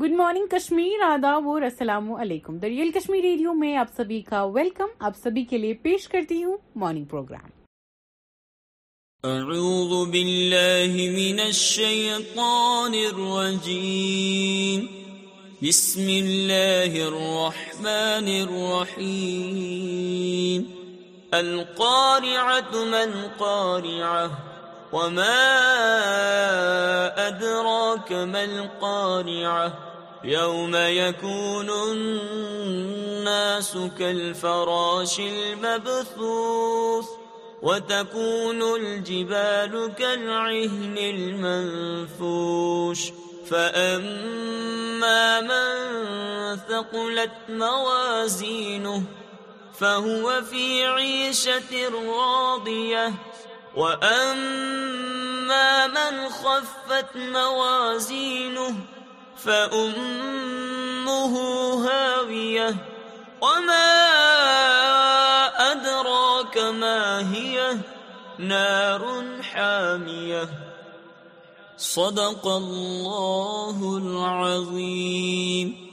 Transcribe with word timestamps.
Good 0.00 0.12
morning 0.18 0.46
Kashmir 0.50 1.00
ادا 1.04 1.30
و 1.42 1.58
رسلام 1.60 2.10
علیکم 2.12 2.58
دریال 2.64 2.90
کشمیر 2.94 3.20
ریڈیو 3.22 3.52
میں 3.60 3.74
آپ 3.76 3.86
سبھی 3.96 4.20
کا 4.28 4.42
ویلکم 4.56 4.88
آپ 5.06 5.16
سبھی 5.22 5.44
کے 5.52 5.58
لیے 5.58 5.74
پیش 5.86 6.06
کرتی 6.08 6.42
ہوں 6.42 6.56
مارننگ 6.82 7.04
پروگرام 7.04 7.50
اعوذ 9.30 10.06
باللہ 10.10 10.94
من 10.96 11.14
من 11.16 11.40
الشیطان 11.46 12.94
الرجیم 13.00 14.86
بسم 15.62 16.06
اللہ 16.18 17.00
الرحمن 17.08 18.30
الرحیم 18.36 19.02
قارعہ 23.38 24.26
وما 24.94 25.38
القاریاں 28.44 29.86
يوم 30.24 30.72
يكون 30.76 31.70
الناس 31.70 33.78
كالفراش 33.98 35.20
المبثوث 35.20 37.06
وتكون 37.62 38.62
الجبال 38.74 39.92
كالعهن 39.98 40.96
المنفوش 40.98 42.98
فأما 43.50 45.40
من 45.40 45.86
ثقلت 46.68 47.30
موازينه 47.48 49.02
فهو 49.78 50.42
في 50.50 50.86
عيشة 50.86 51.88
راضية 52.10 53.12
وأما 53.76 55.86
من 55.86 56.28
خفت 56.28 57.16
موازينه 57.16 58.74
فأمه 59.38 61.34
هاوية 61.88 62.76
وما 63.42 63.88
أدراك 65.72 66.58
ما 66.58 67.34
هي 67.34 67.76
نار 68.38 69.26
حامية 69.42 70.48
صدق 71.76 72.46
الله 72.48 73.98
العظيم 74.02 75.87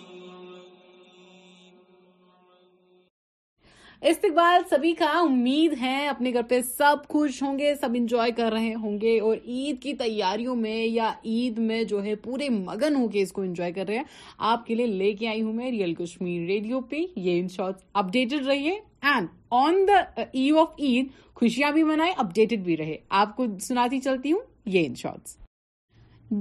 استقبال 4.10 4.62
سبھی 4.70 4.94
کا 4.96 5.06
امید 5.20 5.72
ہے 5.82 6.06
اپنے 6.08 6.34
گھر 6.34 6.42
پہ 6.50 6.60
سب 6.62 7.08
خوش 7.10 7.42
ہوں 7.44 7.58
گے 7.60 7.74
سب 7.82 7.92
انجوائے 7.98 8.32
کر 8.38 8.52
رہے 8.52 8.74
ہوں 8.82 9.00
گے 9.02 9.14
اور 9.20 9.38
عید 9.46 9.82
کی 9.84 9.94
تیاریوں 10.00 10.56
میں 10.56 10.76
یا 10.84 11.10
عید 11.32 11.58
میں 11.70 11.84
جو 11.92 12.04
ہے 12.04 12.14
پورے 12.26 12.50
مگن 12.58 12.96
ہو 12.96 13.08
کے 13.14 13.22
اس 13.22 13.32
کو 13.38 13.42
انجوائے 13.42 13.72
کر 13.78 13.86
رہے 13.88 13.96
ہیں 13.98 14.04
آپ 14.52 14.66
کے 14.66 14.76
لیے 14.76 14.86
لے 15.00 15.12
کے 15.20 15.28
آئی 15.28 15.42
ہوں 15.42 15.54
میں 15.54 15.72
ریئل 15.72 15.94
کشمیر 16.04 16.46
ریڈیو 16.50 16.82
پہ 16.90 17.02
یہ 17.16 17.40
ان 17.40 17.48
شارٹ 17.56 17.78
اپڈیٹڈ 18.04 18.46
رہیے 18.48 18.76
and 19.14 19.28
on 19.64 19.84
the 19.88 20.00
eve 20.22 20.60
of 20.62 20.80
Eid 20.80 21.08
خوشیاں 21.42 21.72
بھی 21.72 21.84
منائے 21.92 22.14
اپڈیٹڈ 22.18 22.64
بھی 22.66 22.78
رہے 22.78 22.98
آپ 23.24 23.36
کو 23.38 23.46
سناتی 23.68 24.00
چلتی 24.08 24.32
ہوں 24.34 24.42
یہ 24.76 24.86
in 24.88 24.96
shorts 25.04 25.38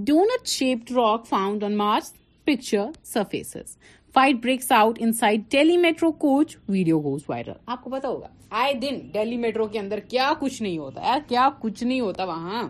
donut 0.06 0.46
shaped 0.48 0.88
shape 0.90 0.98
rock 0.98 1.32
on 1.64 1.76
Mars 1.76 2.12
picture 2.46 2.84
surfaces 3.14 3.76
fight 4.14 4.36
breaks 4.42 4.70
out 4.72 4.98
inside 5.20 5.42
Delhi 5.50 5.76
metro 5.76 6.10
coach 6.24 6.54
video 6.68 6.98
goes 7.02 7.22
viral 7.28 7.52
آپ 7.74 7.82
کو 7.84 7.90
پتا 7.90 8.08
ہوگا 8.08 8.26
آئے 8.60 8.72
دن 8.82 8.98
ڈیلی 9.12 9.36
میٹرو 9.44 9.66
کے 9.68 9.78
اندر 9.78 10.00
کیا 10.10 10.30
کچھ 10.40 10.60
نہیں 10.62 10.76
ہوتا 10.78 11.16
کیا 11.28 11.48
کچھ 11.60 11.82
نہیں 11.84 12.00
ہوتا 12.00 12.24
وہاں 12.24 12.62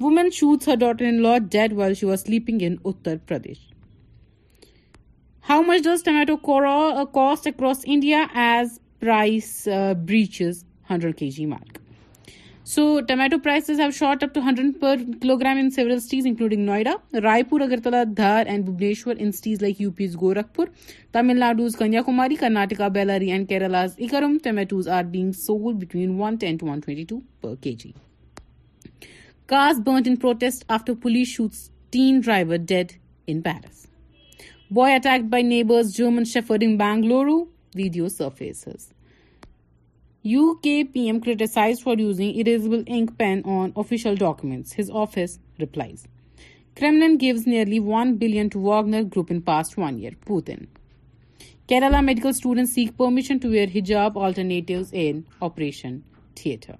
woman 0.00 0.28
shoot 0.32 0.68
her 0.68 0.74
daughter 0.80 1.04
in 1.06 1.20
law 1.22 1.36
dead 1.52 1.72
while 1.76 1.94
she 2.00 2.10
are 2.10 2.16
sleeping 2.16 2.62
in 2.66 2.74
Uttar 2.90 3.16
Pradesh 3.28 3.58
how 5.48 5.62
much 5.68 5.82
does 5.84 6.02
tomato 6.04 6.36
cost 7.14 7.46
across 7.46 7.82
India 7.84 8.22
as 8.44 8.78
price 9.00 9.56
breaches 10.06 10.64
hundred 10.90 11.16
K 11.18 11.30
G 11.36 11.46
mark 11.46 11.84
So 12.70 12.84
tomato 13.08 13.38
prices 13.38 13.80
have 13.80 13.92
shot 13.96 14.24
up 14.26 14.32
to 14.36 14.40
100 14.44 14.80
per 14.80 14.96
kilogram 15.18 15.58
in 15.58 15.70
several 15.74 16.00
cities, 16.06 16.24
including 16.30 16.64
Noida, 16.68 16.94
Raipur, 17.26 17.60
Agartala, 17.66 18.00
Dhar 18.20 18.44
and 18.54 18.64
Bhubaneswar, 18.66 19.16
in 19.24 19.30
cities 19.32 19.60
like 19.64 19.82
UP's 19.82 20.16
Gorakhpur, 20.22 20.66
Tamil 21.12 21.36
Nadu's 21.44 21.76
Kanyakumari, 21.76 22.36
Karnataka, 22.40 22.88
Bellary 22.96 23.28
and 23.36 23.46
Kerala's 23.52 23.94
Ikaram. 24.06 24.42
Tomatoes 24.42 24.88
are 24.88 25.04
being 25.04 25.32
sold 25.44 25.78
between 25.84 26.18
110 26.24 26.58
to 26.58 26.64
122 26.64 27.22
per 27.40 27.54
kg. 27.66 27.94
Cars 29.46 29.78
burnt 29.78 30.08
in 30.08 30.16
protest 30.16 30.64
after 30.68 30.96
police 30.96 31.28
shoots 31.28 31.70
teen 31.92 32.20
driver 32.20 32.58
dead 32.58 32.96
in 33.28 33.44
Paris. 33.44 33.86
Boy 34.72 34.90
attacked 34.96 35.30
by 35.30 35.40
neighbours, 35.40 35.94
German 35.94 36.24
Shepherd 36.34 36.64
in 36.64 36.76
Bangalore, 36.76 37.46
video 37.76 38.08
surfaces. 38.08 38.84
UK 40.26 40.90
PM 40.92 41.20
criticized 41.20 41.82
for 41.82 41.94
using 41.94 42.34
erasable 42.34 42.82
ink 42.86 43.16
pen 43.16 43.42
on 43.44 43.72
official 43.76 44.16
documents, 44.16 44.72
his 44.72 44.90
office 44.90 45.38
replies. 45.58 46.08
Kremlin 46.74 47.16
gives 47.16 47.46
nearly 47.46 47.78
$1 47.78 48.18
billion 48.18 48.50
to 48.50 48.58
Wagner 48.58 49.04
Group 49.04 49.30
in 49.30 49.40
past 49.40 49.76
1 49.76 49.98
year, 49.98 50.12
Putin. 50.26 50.66
Kerala 51.68 52.04
medical 52.04 52.32
students 52.32 52.72
seek 52.72 52.96
permission 52.96 53.38
to 53.38 53.50
wear 53.50 53.66
hijab 53.68 54.16
alternatives 54.16 54.90
in 54.92 55.26
Operation 55.40 56.02
Theatre. 56.34 56.76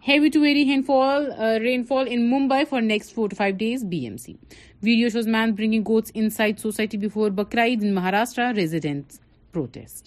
Heavy 0.00 0.30
to 0.30 0.40
very 0.40 0.62
uh, 0.62 1.58
rainfall 1.60 2.06
in 2.06 2.30
Mumbai 2.30 2.66
for 2.66 2.80
next 2.80 3.12
4 3.12 3.30
to 3.30 3.36
5 3.36 3.58
days, 3.58 3.84
BMC. 3.84 4.36
Video 4.82 5.08
shows 5.08 5.26
man 5.26 5.52
bringing 5.52 5.82
goats 5.82 6.10
inside 6.10 6.60
society 6.60 6.98
before 6.98 7.30
Bakrid 7.30 7.82
in 7.82 7.94
Maharashtra, 7.94 8.56
residents 8.56 9.20
protest. 9.52 10.06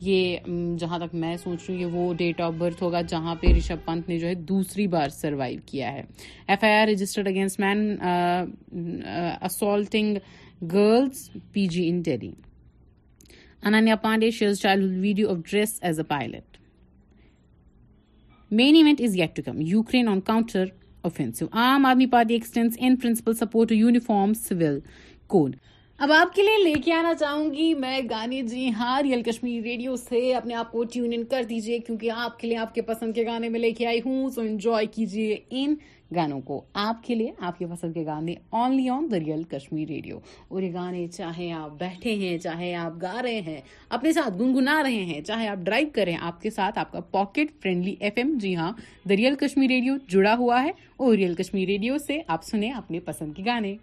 یہ 0.00 0.36
جہاں 0.78 0.98
تک 0.98 1.10
میں 1.14 1.34
سوچ 1.42 1.60
رہی 1.68 1.74
ہوں 1.76 1.80
یہ 1.80 1.86
وہ 1.92 2.02
date 2.14 2.40
of 2.40 2.52
birth 2.58 2.82
ہوگا 2.82 3.00
جہاں 3.08 3.34
پہ 3.40 3.46
رشب 3.56 3.78
پنت 3.84 4.08
نے 4.08 4.14
جو 4.18 4.26
ہے 4.26 4.34
دوسری 4.48 4.86
بار 4.94 5.08
سروائیو 5.20 5.58
کیا 5.66 5.88
ہے 5.92 6.02
F 6.48 6.60
I 6.64 6.72
against 7.28 7.56
men 7.60 7.80
assaulting 9.40 10.16
girls 10.72 11.28
P 11.52 11.66
G 11.70 11.88
in 11.88 12.02
Pandey 14.02 14.30
party 14.62 14.68
principle 23.02 23.34
support 23.34 23.72
uniform 23.72 24.32
civil 24.48 24.64
code 25.34 25.56
اب 25.98 26.12
آپ 26.12 26.34
کے 26.34 26.42
لیے 26.42 26.62
لے 26.64 26.72
کے 26.84 26.92
آنا 26.92 27.12
چاہوں 27.20 27.52
گی 27.54 27.72
میں 27.80 28.00
گانے 28.10 28.40
جی 28.48 28.68
ہاں 28.78 29.00
ریئل 29.02 29.22
کشمیر 29.26 29.62
ریڈیو 29.62 29.96
سے 29.96 30.32
اپنے 30.34 30.54
آپ 30.54 30.72
کو 30.72 30.84
ٹیون 30.92 31.12
ان 31.16 31.24
کر 31.30 31.42
دیجیے 31.48 31.78
کیونکہ 31.86 32.10
آپ 32.24 32.38
کے 32.38 32.48
لیے 32.48 32.56
آپ 32.56 32.74
کے 32.74 32.82
پسند 32.88 33.14
کے 33.14 33.24
گانے 33.26 33.48
میں 33.48 33.60
لے 33.60 33.70
کے 33.78 33.86
آئی 33.86 34.00
ہوں 34.06 34.28
سو 34.34 34.40
انجوائے 34.40 34.86
کیجیے 34.94 35.36
ان 35.50 35.74
گانوں 36.14 36.40
کو 36.46 36.60
آپ 36.82 37.02
کے 37.04 37.14
لیے 37.14 37.30
آپ 37.46 37.58
کے 37.58 37.66
پسند 37.70 37.92
کے 37.94 38.04
گانے 38.06 38.34
only 38.62 38.88
on 38.88 39.06
the 39.10 39.18
real 39.24 39.42
Kashmir 39.50 39.88
radio 39.88 40.18
اور 40.48 40.62
یہ 40.62 40.72
گانے 40.74 41.06
چاہے 41.16 41.50
آپ 41.52 41.70
بیٹھے 41.78 42.14
ہیں 42.22 42.36
چاہے 42.42 42.72
آپ 42.82 43.00
گا 43.02 43.14
رہے 43.22 43.40
ہیں 43.46 43.60
اپنے 43.98 44.12
ساتھ 44.12 44.38
گنگنا 44.40 44.82
رہے 44.82 45.02
ہیں 45.10 45.20
چاہے 45.26 45.48
آپ 45.48 45.64
ڈرائیو 45.64 45.88
کر 45.94 46.04
رہے 46.04 46.12
ہیں 46.12 46.18
آپ 46.28 46.40
کے 46.42 46.50
ساتھ 46.50 46.78
آپ 46.78 46.92
کا 46.92 47.00
پاکٹ 47.10 47.52
فرینڈلی 47.62 47.94
ایف 48.00 48.12
ایم 48.16 48.36
جی 48.40 48.54
ہاں 48.56 48.70
دا 49.08 49.16
ریئل 49.16 49.34
کشمیر 49.44 49.68
ریڈیو 49.70 49.96
جڑا 50.08 50.34
ہوا 50.38 50.62
ہے 50.64 50.70
اور 51.04 51.14
ریئل 51.16 51.34
کشمیر 51.42 51.66
ریڈیو 51.68 51.98
سے 52.06 52.20
آپ 52.26 52.44
سنیں 52.50 52.70
اپنے 52.72 53.00
پسند 53.06 53.34
کے 53.36 53.42
گانے 53.46 53.76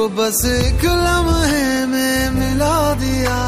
کو 0.00 0.06
بس 0.16 0.44
ایک 0.48 0.84
لمحے 0.84 1.72
میں 1.92 2.20
ملا 2.32 2.76
دیا 3.00 3.40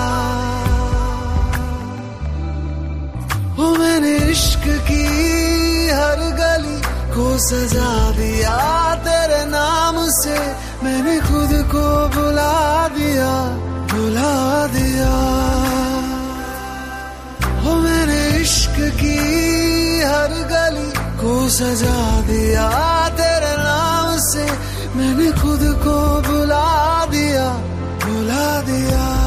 میں 3.79 4.01
نے 4.05 4.17
عشق 4.31 4.67
کی 4.87 5.07
ہر 5.99 6.19
گلی 6.41 6.77
کو 7.15 7.25
سجا 7.49 7.93
دیا 8.19 8.59
تیرے 9.05 9.43
نام 9.57 10.01
سے 10.23 10.35
میں 10.83 11.01
نے 11.07 11.19
خود 11.29 11.53
کو 11.71 11.85
بلا 12.17 12.87
دیا 12.99 13.31
بلا 13.93 14.37
دیا 14.77 15.11
میں 17.85 18.05
نے 18.13 18.21
عشق 18.41 18.81
کی 19.01 20.05
ہر 20.05 20.33
گلی 20.51 20.91
کو 21.21 21.35
سجا 21.61 22.01
دیا 22.29 22.69
تیرے 23.17 23.55
نام 23.65 24.17
سے 24.33 24.47
میں 24.97 25.13
نے 25.19 25.31
خود 25.41 25.63
کو 25.85 25.95
بلا 26.29 26.69
دیا 27.13 27.47
بلا 28.05 28.47
دیا 28.67 29.21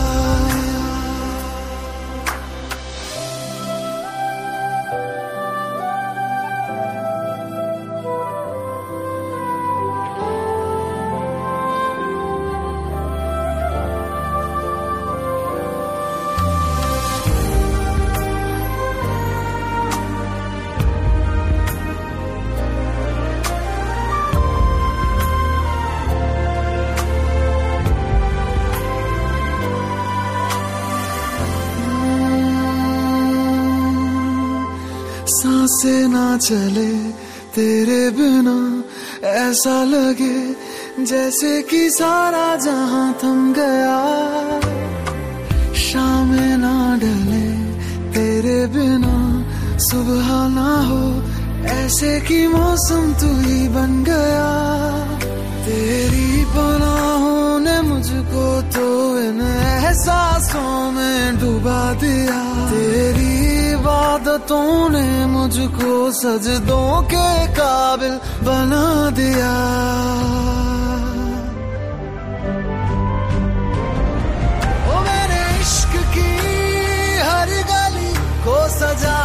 چلے 36.41 36.89
تیرے 37.55 37.99
بنا 38.15 38.57
ایسا 39.27 39.83
لگے 39.91 40.33
جیسے 41.09 41.61
کہ 41.69 41.87
سارا 41.97 42.47
جہاں 42.63 43.11
تھم 43.19 43.51
گیا 43.55 43.99
شام 45.85 46.33
نہ 46.61 46.75
ڈلے 47.01 47.45
تیرے 48.13 48.65
بنا 48.73 49.15
صبح 49.89 50.27
نہ 50.55 50.69
ہو 50.89 51.03
ایسے 51.75 52.17
کی 52.27 52.45
موسم 52.53 53.11
تو 53.19 53.27
ہی 53.45 53.67
بن 53.73 54.01
گیا 54.05 54.89
تیری 55.65 56.43
پناہوں 56.53 57.59
نے 57.59 57.79
مجھ 57.89 58.11
کو 58.33 58.59
تو 58.75 58.83
ان 59.21 59.39
احساسوں 59.47 60.91
میں 60.95 61.31
ڈوبا 61.39 61.91
دیا 62.01 62.43
تیری 62.69 63.34
عبادتوں 63.89 64.89
نے 64.89 65.07
مجھ 65.29 65.59
کو 65.79 66.11
سجدوں 66.21 67.01
کے 67.09 67.27
قابل 67.57 68.17
بنا 68.45 68.85
دیا 69.17 69.53
وہ 74.87 74.99
میرے 75.07 75.41
عشق 75.59 76.13
کی 76.13 76.35
ہر 77.29 77.49
گلی 77.69 78.13
کو 78.43 78.57
سجا 78.79 79.21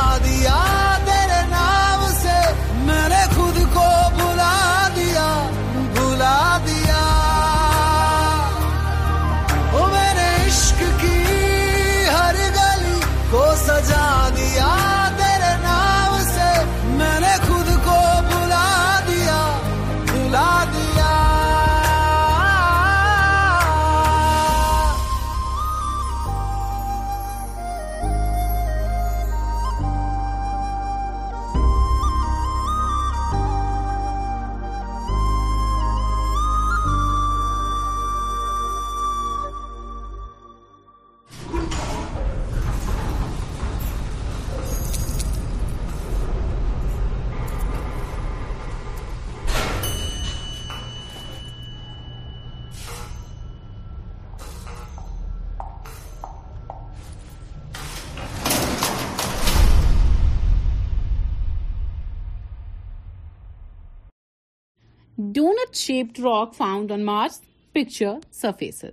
donut 65.34 65.74
shaped 65.76 66.18
rock 66.24 66.54
found 66.56 66.92
Mars 67.04 67.32
picture 67.74 68.12
surface 68.40 68.84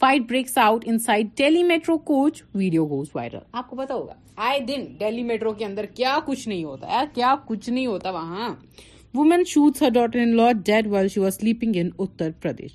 fight 0.00 0.22
breaks 0.28 0.56
out 0.58 0.84
and 0.88 1.00
Delhi 1.36 1.62
metro 1.68 1.96
coach 2.08 2.42
video 2.54 2.84
goes 2.88 3.14
viral 3.14 3.38
آپ 3.60 3.68
کو 3.70 3.76
پتا 3.76 3.94
ہوگا 3.94 4.14
آئے 4.48 4.58
دن 4.68 4.84
ڈیلی 4.98 5.22
میٹرو 5.28 5.52
کے 5.58 5.64
اندر 5.64 5.86
کیا 5.94 6.16
کچھ 6.26 6.48
نہیں 6.48 6.64
ہوتا 6.64 6.90
ہے 6.94 7.02
کیا 7.14 7.34
کچھ 7.46 7.70
نہیں 7.70 7.86
ہوتا 7.86 8.10
وہاں 8.18 8.50
women 9.14 9.44
shoots 9.52 9.82
her 9.82 9.90
daughter 9.94 10.18
in 10.22 10.36
law 10.36 10.50
dead 10.66 10.88
she 11.14 11.20
was 11.20 11.38
sleeping 11.40 11.76
in 11.80 11.90
Uttar 11.98 12.30
Pradesh 12.42 12.72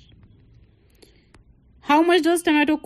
how 1.90 2.02
much 2.08 2.24
does 2.30 2.42
tomato 2.44 2.76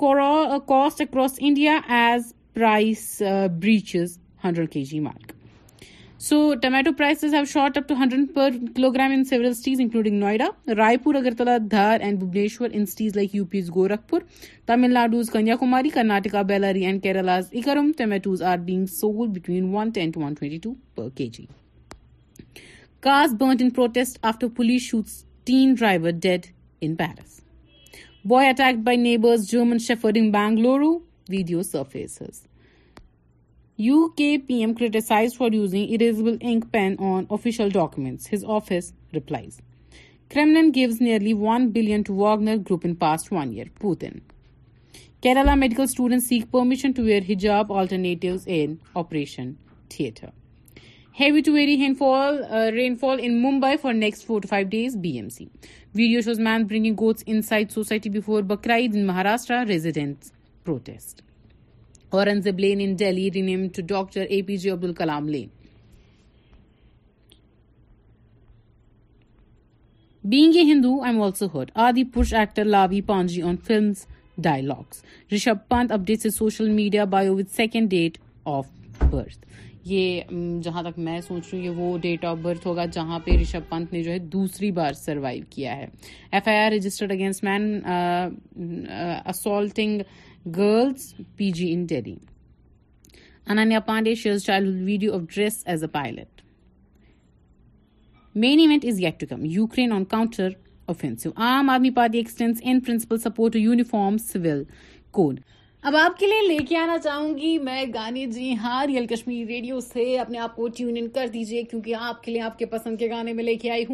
cost 0.68 1.00
across 1.02 1.38
India 1.38 1.78
as 2.02 2.32
price 2.54 3.10
breaches 3.60 4.18
hundred 4.44 4.70
K 4.72 4.82
G 4.90 5.00
mark 5.00 5.32
so 6.26 6.36
tomato 6.62 6.90
prices 6.98 7.34
have 7.34 7.44
shot 7.48 7.76
up 7.78 7.88
to 7.88 7.94
hundred 7.98 8.22
per 8.34 8.50
kilo 8.76 8.90
gram 8.92 9.10
in 9.14 9.22
several 9.24 9.52
cities 9.54 9.80
including 9.80 10.18
Noida 10.20 10.44
رائے 10.76 10.96
پور 11.02 11.14
Agartala 11.14 11.50
Dhar 11.70 12.00
and 12.00 12.18
Bhubaneswar 12.22 12.68
in 12.72 12.86
cities 12.92 13.16
like 13.16 13.34
U 13.34 13.44
P's 13.50 13.70
Gorakhpur 13.74 14.20
Tamil 14.66 14.92
Nadu's 14.94 15.30
Kanya 15.32 15.56
Kumari 15.60 15.88
Karnataka 15.94 16.42
Bellary 16.48 16.84
and 16.86 17.02
Kerala's 17.02 17.48
اکرم 17.52 17.90
tomatoes 17.98 18.42
are 18.42 18.58
being 18.64 18.84
sold 18.94 19.28
between 19.38 19.68
one 19.74 19.90
ten 19.98 20.10
to 20.14 20.20
one 20.20 20.34
twenty 20.40 20.58
two 20.62 20.72
per 20.94 21.08
K 21.18 21.26
G 21.36 21.44
cars 23.02 23.34
burnt 23.40 23.62
in 23.62 23.70
protest 23.78 24.18
after 24.22 24.48
police 24.56 24.82
shoots 24.90 25.22
teen 25.46 25.74
driver 25.78 26.10
dead 26.22 26.46
in 26.80 26.94
Paris 27.02 27.40
boy 28.28 28.48
attack 28.50 28.82
by 28.86 28.96
neighbours 29.06 29.50
German 29.50 29.78
shepherd 29.86 30.18
in 30.20 30.30
Bengaluru 30.32 30.92
video 31.28 31.62
surfaces 31.72 32.46
UK 33.80 34.40
PM 34.48 34.74
criticized 34.74 35.36
for 35.36 35.50
using 35.50 35.88
erasable 35.88 36.36
ink 36.42 36.72
pen 36.72 36.96
on 36.98 37.28
official 37.30 37.70
documents, 37.70 38.26
his 38.26 38.42
office 38.42 38.92
replies. 39.12 39.62
Kremlin 40.30 40.72
gives 40.72 41.00
nearly 41.00 41.32
$1 41.32 41.72
billion 41.72 42.02
to 42.02 42.12
Wagner 42.12 42.58
Group 42.58 42.84
in 42.84 42.96
past 42.96 43.30
1 43.30 43.52
year, 43.52 43.66
Putin. 43.78 44.22
Kerala 45.22 45.56
medical 45.56 45.86
students 45.86 46.26
seek 46.26 46.50
permission 46.50 46.92
to 46.92 47.02
wear 47.02 47.20
hijab 47.20 47.70
alternatives 47.70 48.44
in 48.48 48.80
Operation 48.96 49.56
Theatre. 49.88 50.32
Heavy 51.12 51.42
to 51.42 51.52
very 51.52 51.74
uh, 51.76 52.72
rainfall 52.72 53.18
in 53.18 53.42
Mumbai 53.42 53.78
for 53.78 53.92
next 53.92 54.24
4 54.24 54.40
to 54.40 54.48
5 54.48 54.70
days, 54.70 54.96
BMC. 54.96 55.48
Video 55.94 56.20
shows 56.20 56.40
man 56.40 56.64
bringing 56.64 56.96
goats 56.96 57.22
inside 57.22 57.70
society 57.70 58.08
before 58.08 58.42
Bakrid 58.42 58.94
in 58.94 59.06
Maharashtra, 59.06 59.68
residents 59.68 60.32
protest. 60.64 61.14
Social 62.10 63.16
media 63.20 65.14
bio 77.04 77.32
weekend 77.58 77.86
date 77.90 78.14
of 78.44 78.66
birth 79.10 79.44
جہاں 80.62 80.82
تک 80.82 80.98
میں 80.98 81.20
سوچ 81.26 81.44
رہی 81.52 81.66
ہوں 81.68 81.74
وہ 81.74 81.98
date 81.98 82.24
of 82.24 82.38
birth 82.42 82.66
ہوگا 82.66 82.84
جہاں 82.92 83.18
پہ 83.24 83.30
رشب 83.40 83.62
پنت 83.68 83.92
نے 83.92 84.00
جو 84.02 84.16
دوسری 84.32 84.70
بار 84.78 84.92
سروائ 85.02 85.38
کیا 85.50 85.72
ہے 85.76 85.86
F 86.32 86.44
I 86.48 86.56
R 86.64 86.70
registered 86.72 87.12
against 87.12 87.40
مینٹنگ 87.44 87.72
girls 90.56 91.12
P 91.36 91.50
G 91.54 91.72
in 91.74 91.84
dairy 91.88 92.14
Ananya 93.50 93.80
Pandey 93.86 94.14
shares 94.14 94.44
childhood 94.44 94.82
video 94.86 95.14
of 95.14 95.20
dress 95.34 95.62
as 95.66 95.82
a 95.84 95.88
pilot 95.92 96.40
main 98.40 98.58
event 98.60 98.84
is 98.88 98.98
get 99.00 99.20
to 99.20 99.26
come 99.28 99.44
Ukraine 99.44 99.92
on 99.92 100.04
counter 100.10 100.48
اوفیو 100.88 101.30
Aam 101.46 101.70
Aadmi 101.70 101.90
Party 101.94 102.18
extends 102.18 102.60
in 102.64 102.80
principle 102.86 103.18
support 103.18 103.56
uniform 103.56 104.16
civil 104.26 104.62
code 105.18 105.40
اب 105.86 105.96
آپ 105.96 106.16
کے 106.18 106.26
لیے 106.26 106.40
لے 106.46 106.56
کے 106.68 106.76
آنا 106.76 106.96
چاہوں 107.02 107.36
گی 107.38 107.56
میں 107.62 107.82
گانے 107.94 108.24
جی 108.26 108.52
ہاں 108.62 108.86
ریئل 108.86 109.06
کشمیری 109.06 109.44
ریڈیو 109.54 109.80
سے 109.80 110.18
اپنے 110.18 110.38
آپ 110.46 110.56
کو 110.56 110.68
ٹیون 110.76 110.96
ان 111.00 111.08
کر 111.14 111.26
دیجئے 111.32 111.62
کیونکہ 111.70 111.94
آپ 112.04 112.22
کے 112.22 112.32
لیے 113.42 113.84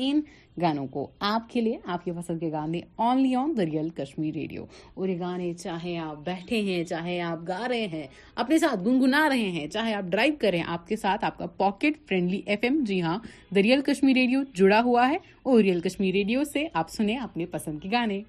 ان 0.00 0.20
گانوں 0.62 0.86
کو 0.94 1.06
آپ 1.34 1.48
کے 1.50 1.60
لیے 1.60 1.76
آپ 1.92 2.04
کے 2.04 2.12
پسند 2.16 2.40
کے 2.40 2.50
گانے 2.52 2.80
only 3.08 3.34
on 3.40 3.52
the 3.56 3.64
real 3.72 3.88
Kashmir 3.96 4.34
radio 4.34 4.64
اور 4.94 5.08
یہ 5.08 5.18
گانے 5.20 5.52
چاہے 5.62 5.96
آپ 6.06 6.24
بیٹھے 6.26 6.60
ہیں 6.70 6.82
چاہے 6.88 7.20
آپ 7.20 7.46
گا 7.48 7.58
رہے 7.68 7.86
ہیں 7.92 8.06
اپنے 8.42 8.58
ساتھ 8.58 8.82
گنگنا 8.86 9.28
رہے 9.28 9.50
ہیں 9.58 9.66
چاہے 9.72 9.94
آپ 9.94 10.10
ڈرائیو 10.10 10.34
کریں 10.40 10.62
آپ 10.66 10.86
کے 10.88 10.96
ساتھ 11.04 11.24
آپ 11.24 11.38
کا 11.38 11.46
پاکٹ 11.58 11.98
فرینڈلی 12.08 12.40
ایف 12.46 12.58
ایم 12.62 12.82
جی 12.86 13.00
ہاں 13.02 13.18
دا 13.54 13.62
ریئل 13.62 13.80
کشمیر 13.92 14.14
ریڈیو 14.22 14.42
جڑا 14.54 14.80
ہوا 14.84 15.08
ہے 15.10 15.16
اور 15.50 15.60
ریئل 15.62 15.80
کشمیر 15.88 16.12
ریڈیو 16.14 16.44
سے 16.52 16.66
آپ 16.72 16.90
سنیں 16.96 17.16
اپنے 17.16 17.46
پسند 17.52 17.82
کے 17.82 17.88
گانے 17.92 18.20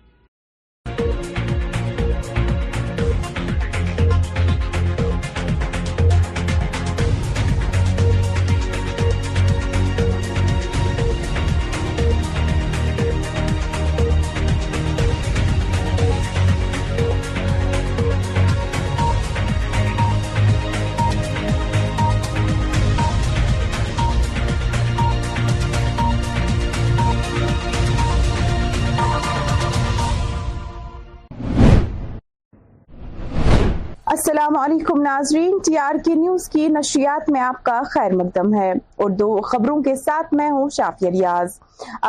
السلام 34.43 34.55
علیکم 34.71 35.01
ناظرین 35.01 35.57
ٹی 35.65 35.77
آر 35.77 35.95
کے 36.05 36.13
نیوز 36.19 36.47
کی 36.49 36.67
نشریات 36.77 37.29
میں 37.31 37.41
آپ 37.41 37.61
کا 37.63 37.81
خیر 37.93 38.13
مقدم 38.15 38.53
ہے 38.55 38.71
اردو 39.05 39.27
خبروں 39.49 39.75
کے 39.83 39.93
ساتھ 40.03 40.33
میں 40.37 40.49
ہوں 40.51 40.69
شافی 40.77 41.11
ریاض 41.11 41.57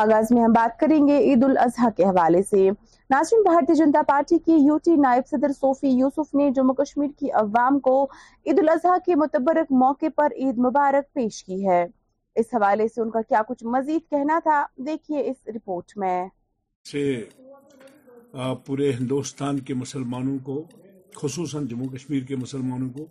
آغاز 0.03 0.31
میں 0.35 0.43
ہم 0.43 0.53
بات 0.55 0.79
کریں 0.81 1.07
گے 1.09 1.19
عید 1.31 1.45
الاضحیٰ 1.45 1.89
کے 1.97 2.05
حوالے 2.05 2.43
سے 2.51 2.65
ناظرین 3.15 3.43
بھارتی 3.49 3.75
جنتا 3.83 4.03
پارٹی 4.09 4.39
کی 4.47 4.57
یوٹی 4.67 4.95
نائب 5.03 5.27
صدر 5.31 5.53
صوفی 5.61 5.89
یوسف 5.99 6.35
نے 6.41 6.51
جموں 6.57 6.75
کشمیر 6.75 7.09
کی 7.21 7.31
عوام 7.41 7.79
کو 7.89 8.03
عید 8.05 8.59
الاضحیٰ 8.63 8.97
کے 9.07 9.17
متبرک 9.25 9.73
موقع 9.85 10.09
پر 10.17 10.33
عید 10.45 10.59
مبارک 10.69 11.13
پیش 11.15 11.43
کی 11.45 11.67
ہے 11.69 11.85
اس 12.41 12.47
حوالے 12.55 12.87
سے 12.95 13.01
ان 13.03 13.11
کا 13.19 13.23
کیا 13.29 13.43
کچھ 13.49 13.65
مزید 13.77 14.11
کہنا 14.11 14.39
تھا 14.45 14.63
دیکھیے 14.87 15.29
اس 15.31 15.55
رپورٹ 15.57 15.97
میں 16.05 16.25
پورے 18.67 18.91
ہندوستان 19.01 19.59
کے 19.69 19.75
مسلمانوں 19.85 20.39
کو 20.47 20.63
خصوصاً 21.17 21.63
جموں 21.71 21.87
کشمیر 21.93 22.23
کے 22.29 22.37
مسلمانوں 22.37 22.89
کو 22.93 23.07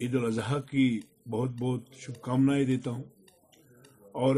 عید 0.00 0.14
الاضحیٰ 0.14 0.60
کی 0.70 0.88
بہت 1.30 1.50
بہت 1.58 1.92
شبھ 1.98 2.18
کامنائیں 2.22 2.64
دیتا 2.66 2.90
ہوں 2.90 3.02
اور 4.24 4.36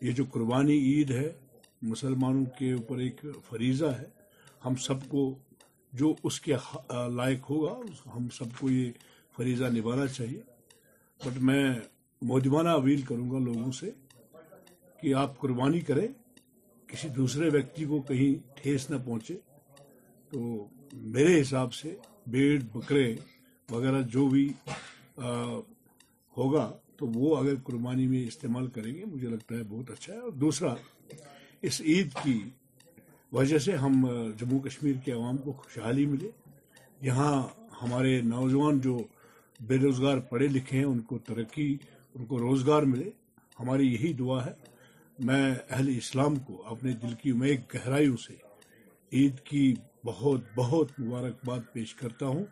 یہ 0.00 0.12
جو 0.20 0.24
قربانی 0.32 0.76
عید 0.88 1.10
ہے 1.10 1.30
مسلمانوں 1.92 2.44
کے 2.58 2.72
اوپر 2.72 2.98
ایک 3.06 3.24
فریضہ 3.48 3.90
ہے 3.98 4.06
ہم 4.64 4.74
سب 4.88 5.08
کو 5.08 5.22
جو 6.00 6.14
اس 6.28 6.40
کے 6.40 6.54
لائق 7.16 7.48
ہوگا 7.50 7.72
ہم 8.14 8.28
سب 8.38 8.58
کو 8.58 8.70
یہ 8.70 8.92
فریضہ 9.36 9.64
نبھانا 9.76 10.06
چاہیے 10.06 10.40
بٹ 11.24 11.38
میں 11.48 11.64
موجوانہ 12.30 12.68
اپیل 12.82 13.02
کروں 13.08 13.30
گا 13.30 13.38
لوگوں 13.44 13.72
سے 13.80 13.90
کہ 15.00 15.14
آپ 15.22 15.38
قربانی 15.40 15.80
کریں 15.90 16.06
کسی 16.92 17.08
دوسرے 17.16 17.48
ویکتی 17.52 17.84
کو 17.92 18.00
کہیں 18.08 18.32
ٹھیس 18.62 18.88
نہ 18.90 18.96
پہنچے 19.04 19.34
تو 20.32 20.40
میرے 21.14 21.40
حساب 21.40 21.72
سے 21.74 21.94
بیڑ 22.30 22.58
بکرے 22.74 23.14
وغیرہ 23.70 24.00
جو 24.12 24.26
بھی 24.28 24.48
ہوگا 26.36 26.70
تو 26.96 27.06
وہ 27.14 27.36
اگر 27.36 27.54
قربانی 27.64 28.06
میں 28.08 28.22
استعمال 28.26 28.66
کریں 28.74 28.94
گے 28.94 29.04
مجھے 29.12 29.28
لگتا 29.28 29.54
ہے 29.58 29.62
بہت 29.68 29.90
اچھا 29.90 30.12
ہے 30.12 30.18
اور 30.18 30.30
دوسرا 30.42 30.74
اس 31.68 31.80
عید 31.84 32.14
کی 32.22 32.38
وجہ 33.32 33.58
سے 33.66 33.76
ہم 33.82 34.04
جموں 34.40 34.58
کشمیر 34.60 34.94
کے 35.04 35.12
عوام 35.12 35.36
کو 35.44 35.52
خوشحالی 35.58 36.06
ملے 36.06 36.30
یہاں 37.02 37.32
ہمارے 37.82 38.20
نوجوان 38.34 38.80
جو 38.80 38.98
بے 39.66 39.76
روزگار 39.80 40.18
پڑھے 40.28 40.46
لکھے 40.48 40.78
ہیں 40.78 40.84
ان 40.84 41.00
کو 41.08 41.18
ترقی 41.26 41.76
ان 42.14 42.24
کو 42.26 42.38
روزگار 42.38 42.82
ملے 42.92 43.10
ہماری 43.60 43.92
یہی 43.92 44.12
دعا 44.18 44.44
ہے 44.46 44.52
میں 45.26 45.54
اہل 45.70 45.88
اسلام 45.96 46.36
کو 46.46 46.62
اپنے 46.70 46.92
دل 47.02 47.12
کی 47.22 47.32
میں 47.42 47.54
گہرائیوں 47.74 48.16
سے 48.26 48.34
عید 49.18 49.40
کی 49.48 49.74
بہت 50.04 50.40
بہت 50.54 50.98
مبارکباد 51.00 51.60
پیش 51.72 51.94
کرتا 51.94 52.26
ہوں 52.26 52.44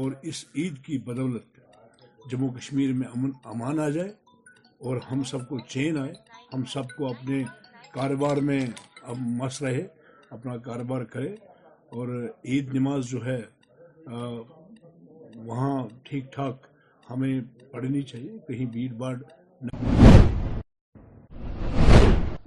اور 0.00 0.12
اس 0.30 0.44
عید 0.54 0.78
کی 0.84 0.96
بدولت 1.06 1.58
جموں 2.30 2.48
کشمیر 2.54 2.92
میں 2.94 3.08
امن 3.14 3.30
امان 3.52 3.78
آ 3.80 3.88
جائے 3.96 4.08
اور 4.84 4.96
ہم 5.10 5.22
سب 5.30 5.48
کو 5.48 5.58
چین 5.68 5.98
آئے 5.98 6.12
ہم 6.52 6.64
سب 6.72 6.90
کو 6.96 7.06
اپنے 7.08 7.42
کاروبار 7.94 8.36
میں 8.48 8.60
مس 9.18 9.60
رہے 9.62 9.86
اپنا 10.36 10.56
کاروبار 10.66 11.04
کرے 11.14 11.34
اور 11.98 12.08
عید 12.44 12.74
نماز 12.74 13.06
جو 13.10 13.24
ہے 13.26 13.40
وہاں 15.46 15.82
ٹھیک 16.08 16.32
ٹھاک 16.32 16.66
ہمیں 17.10 17.40
پڑھنی 17.72 18.02
چاہیے 18.12 18.36
کہیں 18.48 18.66
بھیڑ 18.72 18.92
بھاڑ 18.98 19.14
نہ 19.62 19.98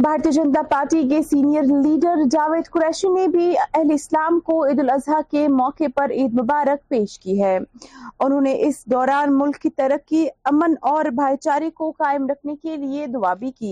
بھارتی 0.03 0.29
جنتا 0.35 0.61
پارٹی 0.69 1.01
کے 1.09 1.21
سینئر 1.23 1.61
لیڈر 1.83 2.23
جاوید 2.31 2.65
قریشی 2.71 3.07
نے 3.09 3.27
بھی 3.35 3.45
اہل 3.57 3.91
اسلام 3.93 4.39
کو 4.45 4.55
عید 4.69 4.79
الاضحیٰ 4.79 5.19
کے 5.31 5.47
موقع 5.59 5.83
پر 5.95 6.11
عید 6.15 6.33
مبارک 6.39 6.87
پیش 6.89 7.17
کی 7.19 7.37
ہے 7.43 7.55
انہوں 7.57 8.41
نے 8.49 8.55
اس 8.67 8.83
دوران 8.93 9.37
ملک 9.37 9.57
کی 9.65 9.69
ترقی 9.81 10.25
امن 10.51 10.73
اور 10.91 11.05
بھائی 11.19 11.37
چارے 11.45 11.69
کو 11.79 11.91
قائم 12.03 12.25
رکھنے 12.31 12.55
کے 12.63 12.75
لیے 12.83 13.05
دعا 13.13 13.33
بھی 13.43 13.51
کی 13.59 13.71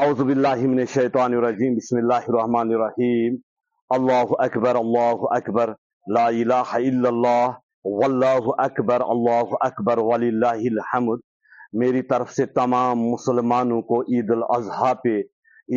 اعوذ 0.00 0.20
باللہ 0.30 0.66
من 0.68 0.78
الشیطان 0.86 1.34
الرجیم 1.40 1.74
بسم 1.82 1.96
اللہ 2.02 2.30
الرحمن 2.34 2.74
الرحیم 2.78 3.36
اللہ 3.98 4.34
اکبر 4.48 4.78
اللہ 4.84 5.26
اکبر 5.40 5.72
لا 6.18 6.26
الہ 6.26 6.64
الا 6.84 7.08
اللہ 7.08 7.48
واللہ 8.02 8.50
اکبر 8.68 9.08
اللہ 9.16 9.56
اکبر 9.70 10.04
وللہ 10.12 10.62
الحمد 10.72 11.26
میری 11.80 12.02
طرف 12.10 12.32
سے 12.32 12.44
تمام 12.60 12.98
مسلمانوں 13.10 13.80
کو 13.88 14.00
عید 14.02 14.30
الاضحیٰ 14.36 14.92
پہ 15.02 15.16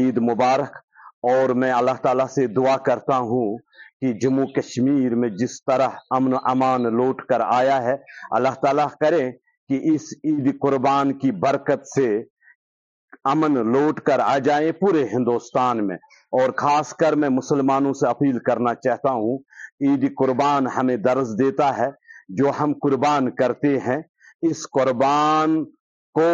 عید 0.01 0.17
مبارک 0.31 0.75
اور 1.31 1.49
میں 1.61 1.71
اللہ 1.71 1.97
تعالیٰ 2.03 2.27
سے 2.35 2.45
دعا 2.57 2.75
کرتا 2.85 3.17
ہوں 3.31 3.57
کہ 4.01 4.11
جموں 4.21 4.45
کشمیر 4.55 5.15
میں 5.21 5.29
جس 5.39 5.63
طرح 5.71 5.97
امن 6.17 6.33
امان 6.51 6.83
لوٹ 6.97 7.21
کر 7.29 7.41
آیا 7.45 7.81
ہے 7.83 7.95
اللہ 8.37 8.53
تعالیٰ 8.61 8.87
کرے 8.99 9.29
کہ 9.69 9.79
اس 9.93 10.05
عید 10.23 10.47
قربان 10.61 11.13
کی 11.19 11.31
برکت 11.41 11.87
سے 11.95 12.07
امن 13.31 13.53
لوٹ 13.71 13.99
کر 14.05 14.19
آ 14.25 14.37
جائیں 14.45 14.71
پورے 14.79 15.03
ہندوستان 15.13 15.85
میں 15.87 15.95
اور 16.41 16.49
خاص 16.57 16.93
کر 16.99 17.15
میں 17.23 17.29
مسلمانوں 17.29 17.93
سے 17.99 18.07
اپیل 18.07 18.39
کرنا 18.45 18.73
چاہتا 18.75 19.11
ہوں 19.23 19.37
عید 19.87 20.05
قربان 20.17 20.67
ہمیں 20.77 20.95
درس 21.07 21.37
دیتا 21.39 21.75
ہے 21.77 21.89
جو 22.39 22.51
ہم 22.59 22.73
قربان 22.81 23.29
کرتے 23.35 23.77
ہیں 23.87 23.97
اس 24.49 24.63
قربان 24.79 25.63
کو 26.19 26.29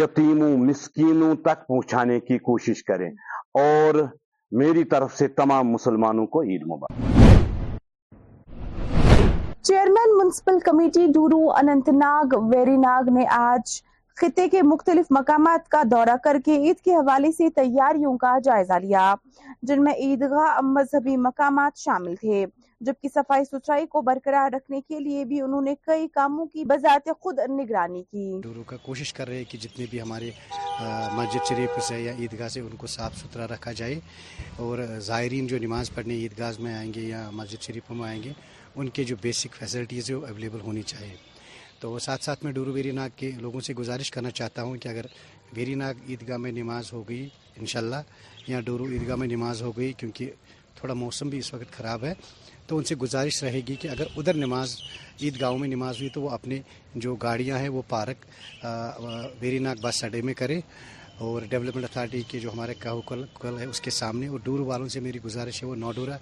یتیموں 0.00 0.56
مسکینوں 0.58 1.34
تک 1.44 1.66
پہنچانے 1.66 2.18
کی 2.20 2.38
کوشش 2.48 2.82
کریں 2.84 3.08
اور 3.62 3.94
میری 4.60 4.84
طرف 4.92 5.16
سے 5.18 5.28
تمام 5.40 5.68
مسلمانوں 5.72 6.26
کو 6.34 6.42
Eid 6.42 6.62
Mubarak 6.70 7.18
chairman 9.68 10.16
municipal 10.18 10.58
committee 10.64 11.06
Doru 11.14 11.50
Anant 11.56 11.88
Nag 12.04 12.34
ناگ 12.84 13.12
نے 13.18 13.24
آج 13.40 13.78
خطے 14.16 14.46
کے 14.50 14.62
مختلف 14.62 15.06
مقامات 15.18 15.68
کا 15.70 15.82
دورہ 15.90 16.16
کر 16.24 16.36
کے 16.44 16.56
عید 16.66 16.80
کے 16.84 16.94
حوالے 16.94 17.30
سے 17.36 17.48
تیاریوں 17.56 18.16
کا 18.18 18.36
جائزہ 18.44 18.78
لیا 18.82 19.14
جن 19.68 19.84
میں 19.84 19.92
عیدگاہ 20.06 20.60
مذہبی 20.64 21.16
مقامات 21.28 21.78
شامل 21.80 22.14
تھے 22.20 22.44
جبکہ 22.86 23.08
صفائی 23.14 23.44
ستھرائی 23.44 23.86
کو 23.92 24.00
برقرار 24.02 24.50
رکھنے 24.54 24.80
کے 24.88 24.98
لیے 25.00 25.24
بھی 25.30 25.40
انہوں 25.42 25.62
نے 25.62 25.74
کئی 25.86 26.08
کاموں 26.14 26.46
کی 26.52 26.64
بذات 26.68 27.08
خود 27.22 27.38
نگرانی 27.58 28.02
کی 28.12 28.62
کا 28.66 28.76
کوشش 28.82 29.12
کر 29.14 29.28
رہے 29.28 29.36
ہیں 29.38 29.50
کہ 29.50 29.58
جتنے 29.62 29.86
بھی 29.90 30.00
ہمارے 30.02 30.30
مسجد 31.16 31.46
شریف 31.48 31.82
سے 31.88 32.00
یا 32.00 32.12
عیدگاہ 32.18 32.48
سے 32.54 32.60
ان 32.60 32.76
کو 32.78 32.86
صاف 32.96 33.16
ستھرا 33.20 33.46
رکھا 33.54 33.72
جائے 33.82 34.00
اور 34.66 34.78
زائرین 35.08 35.46
جو 35.46 35.58
نماز 35.62 35.94
پڑھنے 35.94 36.14
عیدگاہ 36.22 36.60
میں 36.62 36.74
آئیں 36.76 36.92
گے 36.94 37.00
یا 37.08 37.28
مسجد 37.32 37.62
شریفوں 37.62 37.96
میں 37.96 38.08
آئیں 38.08 38.22
گے 38.22 38.32
ان 38.76 38.88
کے 38.96 39.04
جو 39.04 39.16
بیسک 39.22 39.56
فیسلٹیز 39.58 40.10
ہیں 40.10 40.16
وہ 40.16 40.60
ہونی 40.64 40.82
چاہیے 40.82 41.16
تو 41.80 41.98
ساتھ 42.06 42.24
ساتھ 42.24 42.44
میں 42.44 42.50
ڈورو 42.52 42.72
ویری 42.72 42.90
ناگ 42.96 43.08
کے 43.16 43.30
لوگوں 43.40 43.60
سے 43.66 43.74
گزارش 43.74 44.10
کرنا 44.10 44.30
چاہتا 44.38 44.62
ہوں 44.62 44.76
کہ 44.82 44.88
اگر 44.88 45.06
ویری 45.56 45.74
ناگ 45.82 45.94
عیدگاہ 46.08 46.36
میں 46.44 46.50
نماز 46.52 46.92
ہو 46.92 47.02
گئی 47.08 47.28
انشاءاللہ 47.60 48.00
یا 48.46 48.60
ڈورو 48.66 48.84
عیدگاہ 48.92 49.16
میں 49.20 49.28
نماز 49.28 49.62
ہو 49.62 49.70
گئی 49.76 49.92
کیونکہ 50.00 50.30
تھوڑا 50.76 50.94
موسم 51.02 51.28
بھی 51.32 51.38
اس 51.38 51.52
وقت 51.54 51.72
خراب 51.76 52.04
ہے 52.04 52.12
تو 52.66 52.78
ان 52.78 52.84
سے 52.88 52.94
گزارش 53.02 53.42
رہے 53.44 53.60
گی 53.68 53.74
کہ 53.80 53.88
اگر 53.88 54.06
ادھر 54.16 54.34
نماز 54.44 54.76
عید 55.22 55.40
گاہوں 55.40 55.56
میں 55.58 55.68
نماز 55.68 55.98
ہوئی 56.00 56.08
تو 56.14 56.20
وہ 56.22 56.28
اپنے 56.30 56.58
جو 57.04 57.14
گاڑیاں 57.22 57.58
ہیں 57.58 57.68
وہ 57.76 57.82
پارک 57.88 58.24
ویری 59.42 59.58
ناگ 59.66 59.76
بس 59.82 60.02
اڈے 60.04 60.22
میں 60.26 60.34
کرے 60.40 60.60
اور 61.20 61.42
ڈیولپمنٹ 61.50 61.84
اتھارٹی 61.84 62.20
کے 62.28 62.38
جو 62.40 62.52
ہمارے 62.52 62.74
کل 63.38 63.58
ہے 63.60 63.64
اس 63.70 63.80
کے 63.84 63.90
سامنے 63.90 64.26
اور 64.32 64.38
ڈور 64.44 64.60
والوں 64.68 64.88
سے 64.92 65.00
میری 65.06 65.18
گزارش 65.24 65.62
ہے 65.62 65.66
وہ 65.68 65.74
نوڈورا 65.76 66.16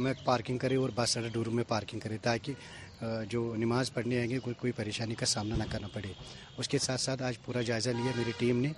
میں 0.00 0.12
پارکنگ 0.24 0.58
کرے 0.64 0.76
اور 0.82 0.90
بس 0.94 1.16
اڈا 1.16 1.28
ڈوروم 1.32 1.56
میں 1.56 1.64
پارکنگ 1.68 2.00
کرے 2.04 2.18
تاکہ 2.22 3.02
جو 3.30 3.40
نماز 3.62 3.92
پڑھنے 3.94 4.18
آئیں 4.18 4.28
گے 4.30 4.38
کوئی 4.44 4.54
کوئی 4.60 4.72
پریشانی 4.76 5.14
کا 5.22 5.26
سامنا 5.26 5.56
نہ 5.56 5.64
کرنا 5.70 5.88
پڑے 5.94 6.12
اس 6.60 6.68
کے 6.72 6.78
ساتھ 6.86 7.00
ساتھ 7.00 7.22
آج 7.28 7.38
پورا 7.44 7.62
جائزہ 7.70 7.90
لیا 8.02 8.12
میری 8.16 8.32
ٹیم 8.38 8.60
نے 8.66 8.72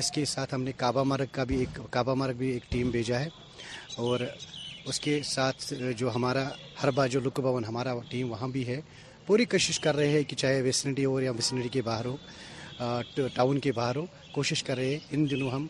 اس 0.00 0.10
کے 0.14 0.24
ساتھ 0.34 0.54
ہم 0.54 0.62
نے 0.62 0.72
کعبہ 0.76 1.04
مرگ 1.12 1.26
کا 1.32 1.44
بھی 1.50 1.58
ایک 1.58 1.78
کعبہ 1.92 2.14
مرگ 2.24 2.34
بھی 2.38 2.48
ایک 2.52 2.70
ٹیم 2.72 2.90
بھیجا 2.96 3.18
ہے 3.20 3.28
اور 4.06 4.20
اس 4.88 5.00
کے 5.04 5.20
ساتھ 5.34 5.72
جو 5.98 6.14
ہمارا 6.14 6.44
ہر 6.82 6.90
بار 6.98 7.08
جو 7.14 7.20
لک 7.24 7.40
بھون 7.46 7.64
ہمارا 7.64 7.94
ٹیم 8.10 8.30
وہاں 8.30 8.48
بھی 8.58 8.66
ہے 8.66 8.80
پوری 9.26 9.44
کوشش 9.54 9.80
کر 9.86 9.96
رہے 9.96 10.08
ہیں 10.16 10.22
کہ 10.28 10.36
چاہے 10.42 10.60
ویسنڈی 10.62 11.04
ہو 11.04 11.20
یا 11.20 11.30
ویسنڈی 11.38 11.68
کے 11.72 11.82
باہر 11.90 12.04
ہو 12.04 12.16
ٹاؤن 13.34 13.58
کے 13.60 13.72
باہر 13.74 13.96
ہو 13.96 14.04
کوشش 14.32 14.62
کر 14.64 14.76
رہے 14.76 14.86
ہیں 14.92 14.98
ان 15.14 15.28
دنوں 15.30 15.50
ہم 15.50 15.66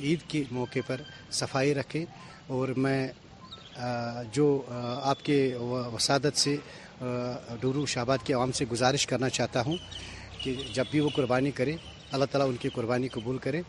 عید 0.00 0.20
کے 0.28 0.42
موقع 0.50 0.78
پر 0.86 1.00
صفائی 1.38 1.74
رکھیں 1.74 2.04
اور 2.56 2.68
میں 2.84 3.06
جو 4.32 4.46
آپ 5.10 5.24
کے 5.24 5.40
وسادت 5.94 6.38
سے 6.38 6.56
ڈورو 7.60 7.84
شہباد 7.94 8.18
کے 8.24 8.32
عوام 8.32 8.52
سے 8.58 8.64
گزارش 8.72 9.06
کرنا 9.06 9.28
چاہتا 9.38 9.60
ہوں 9.66 9.76
کہ 10.42 10.54
جب 10.74 10.84
بھی 10.90 11.00
وہ 11.00 11.08
قربانی 11.16 11.50
کرے 11.60 11.76
اللہ 12.12 12.24
تعالیٰ 12.30 12.48
ان 12.48 12.56
کی 12.60 12.68
قربانی 12.74 13.08
قبول 13.14 13.38
کرے 13.42 13.60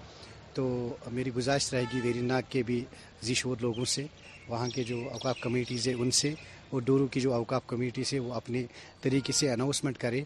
تو 0.54 0.68
میری 1.12 1.32
گزارش 1.36 1.74
رہے 1.74 1.84
گی 1.94 2.00
ویری 2.04 2.22
ناک 2.28 2.52
کے 2.52 2.64
بھی 2.70 2.84
ذیشور 3.26 3.58
لوگوں 3.62 3.86
سے 3.96 4.06
وہاں 4.48 4.68
کے 4.76 4.84
جو 4.84 4.98
اوقاف 5.12 5.40
کمیٹیز 5.42 5.88
ہیں 5.88 5.94
ان 6.00 6.12
سے 6.20 6.34
اور 6.70 6.82
ڈورو 6.86 7.08
کی 7.14 7.20
جو 7.22 7.34
اوقاف 7.34 7.66
کمیٹیز 7.68 8.08
سے 8.08 8.20
وہ 8.20 8.34
اپنے 8.34 8.64
طریقے 9.02 9.34
سے 9.40 9.52
اناؤنسمنٹ 9.52 9.98
کرے 9.98 10.24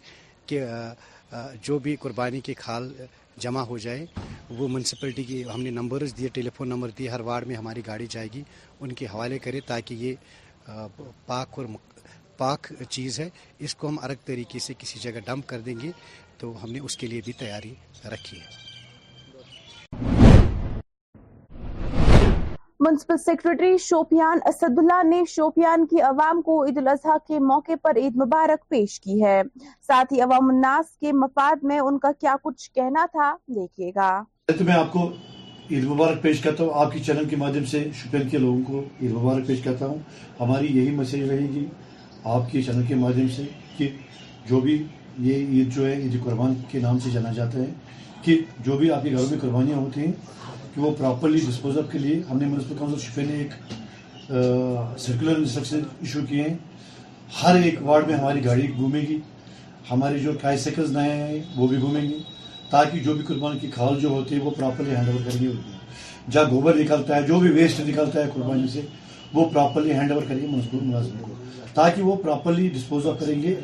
کہ 0.48 0.60
جو 1.64 1.78
بھی 1.84 1.96
قربانی 2.00 2.40
کے 2.44 2.54
کھال 2.58 2.92
جمع 3.44 3.62
ہو 3.70 3.78
جائے 3.86 4.06
وہ 4.58 4.68
میونسپلٹی 4.68 5.24
کی 5.24 5.44
ہم 5.54 5.62
نے 5.64 5.70
نمبرز 5.78 6.14
دیے 6.18 6.50
فون 6.56 6.68
نمبر 6.70 6.90
دیے 6.98 7.10
ہر 7.10 7.20
وارڈ 7.30 7.48
میں 7.48 7.56
ہماری 7.56 7.82
گاڑی 7.88 8.08
جائے 8.10 8.28
گی 8.34 8.44
ان 8.80 8.92
کے 9.00 9.06
حوالے 9.14 9.40
کرے 9.46 9.60
تاکہ 9.68 9.94
یہ 10.06 10.16
پاک 11.26 11.60
اور 11.60 11.66
پاک 12.38 12.68
چیز 12.90 13.20
ہے 13.20 13.30
اس 13.66 13.76
کو 13.76 13.88
ہم 13.88 13.98
الگ 14.04 14.26
طریقے 14.26 14.60
سے 14.68 14.74
کسی 14.78 15.00
جگہ 15.04 15.20
ڈمپ 15.26 15.48
کر 15.50 15.60
دیں 15.66 15.76
گے 15.82 15.92
تو 16.38 16.54
ہم 16.64 16.72
نے 16.72 16.80
اس 16.86 16.98
کے 16.98 17.08
لیے 17.08 17.22
بھی 17.26 17.34
تیاری 17.40 17.74
رکھی 18.12 18.40
ہے 18.42 18.62
منسپل 22.86 23.18
سیکرٹری 23.26 23.78
شوپیان 23.80 24.40
اسد 24.46 24.78
اللہ 24.78 25.04
نے 25.08 25.20
شوپیان 25.30 25.86
کی 25.88 26.02
عوام 26.08 26.42
کو 26.46 26.56
عید 26.66 26.78
الاضحیٰ 26.78 27.16
کے 27.28 27.38
موقع 27.50 27.74
پر 27.84 27.98
عید 28.00 28.16
مبارک 28.22 28.68
پیش 28.70 29.00
کی 29.02 29.22
ہے 29.24 29.38
ساتھ 29.88 30.12
ہی 30.14 30.20
عوام 30.22 30.50
الناس 30.54 30.90
کے 31.02 31.12
مفاد 31.20 31.64
میں 31.72 31.78
ان 31.80 32.00
کا 32.06 32.12
کیا 32.22 32.36
کچھ 32.44 32.70
کہنا 32.80 33.06
تھا 33.12 33.30
دیکھیے 33.60 33.92
گا 33.96 34.10
تو 34.58 34.64
میں 34.66 34.74
آپ 34.74 34.92
کو 34.94 35.08
عید 35.70 35.86
مبارک 35.94 36.22
پیش 36.22 36.42
کرتا 36.48 36.64
ہوں 36.64 36.72
آپ 36.84 36.92
کی 36.94 37.00
چینل 37.08 37.30
کے 37.30 37.36
مادھیم 37.46 37.66
سے 37.76 37.84
شوپین 38.02 38.28
کے 38.30 38.38
لوگوں 38.48 38.62
کو 38.68 38.84
عید 39.02 39.12
مبارک 39.12 39.48
پیش 39.48 39.62
کرتا 39.70 39.86
ہوں 39.94 39.98
ہماری 40.40 40.78
یہی 40.80 40.92
میسج 41.00 41.24
رہے 41.32 41.48
گی 41.56 41.66
آپ 42.36 42.52
کے 42.52 42.62
چینل 42.62 42.86
کے 42.88 42.96
مادھیم 43.06 43.28
سے 43.36 43.44
کہ 43.78 43.90
جو 44.50 44.60
بھی 44.68 44.82
یہ 45.30 45.48
عید 45.58 45.74
جو 45.76 45.88
ہے 45.88 45.94
عید 46.02 46.24
قربان 46.26 46.54
کے 46.72 46.80
نام 46.90 47.00
سے 47.06 47.10
جانا 47.18 47.32
جاتا 47.42 47.60
ہے 47.60 47.72
کہ 48.26 48.38
جو 48.66 48.78
بھی 48.78 48.92
آپ 48.98 49.04
کے 49.04 49.12
گھروں 49.18 49.30
میں 49.32 49.40
قربانیاں 49.42 49.78
ہوتی 49.78 50.06
ہیں 50.06 50.12
کہ 50.76 50.82
وہ 50.82 50.92
پراپرلی 50.98 51.40
ڈسپوز 51.48 51.78
اپ 51.78 51.92
کے 51.92 51.98
لیے 52.00 52.22
ہم 52.30 52.38
نے 52.38 52.46
میونسپل 52.46 52.76
کاؤنسل 52.78 53.00
شفے 53.00 53.22
نے 53.26 53.34
ایک 53.42 53.54
سرکولر 55.00 55.36
انسٹرکشن 55.38 55.80
ایشو 56.02 56.20
کیے 56.30 56.44
ہیں 56.48 56.56
ہر 57.42 57.62
ایک 57.64 57.82
وارڈ 57.88 58.08
میں 58.08 58.16
ہماری 58.16 58.44
گاڑی 58.46 58.68
گھومے 58.78 59.00
گی 59.10 59.18
ہماری 59.92 60.20
جو 60.20 60.32
ٹرائی 60.42 60.58
سائیکلز 60.64 60.92
نئے 60.96 61.12
ہیں 61.12 61.42
وہ 61.56 61.68
بھی 61.68 61.78
گھومیں 61.82 62.02
گی 62.02 62.18
تاکہ 62.72 63.00
جو 63.04 63.14
بھی 63.14 63.26
قربان 63.26 63.58
کی 63.60 63.68
کھال 63.74 64.00
جو 64.02 64.10
ہوتی 64.10 64.36
ہے 64.36 64.40
وہ 64.42 64.52
پراپرلی 64.58 64.96
ہینڈ 64.96 65.10
اوور 65.10 65.30
کرنی 65.30 65.48
ہے 65.48 65.52
جہاں 66.32 66.50
گوبر 66.52 66.76
نکلتا 66.80 67.16
ہے 67.16 67.22
جو 67.28 67.40
بھی 67.40 67.50
ویسٹ 67.62 67.80
نکلتا 67.90 68.20
ہے 68.24 68.30
قربانی 68.34 68.68
سے 68.74 68.82
وہ 69.34 69.46
پراپرلی 69.54 69.94
ہینڈ 69.94 70.12
اوور 70.12 70.24
کریں 70.28 70.42
گے 70.42 70.48
مزدور 70.56 70.82
ملازمین 70.86 71.22
کو 71.24 71.34
تاکہ 71.74 72.02
وہ 72.10 72.16
پراپرلی 72.24 72.68
ڈسپوز 72.74 73.08
آف 73.08 73.20
کریں 73.20 73.42
گے 73.42 73.56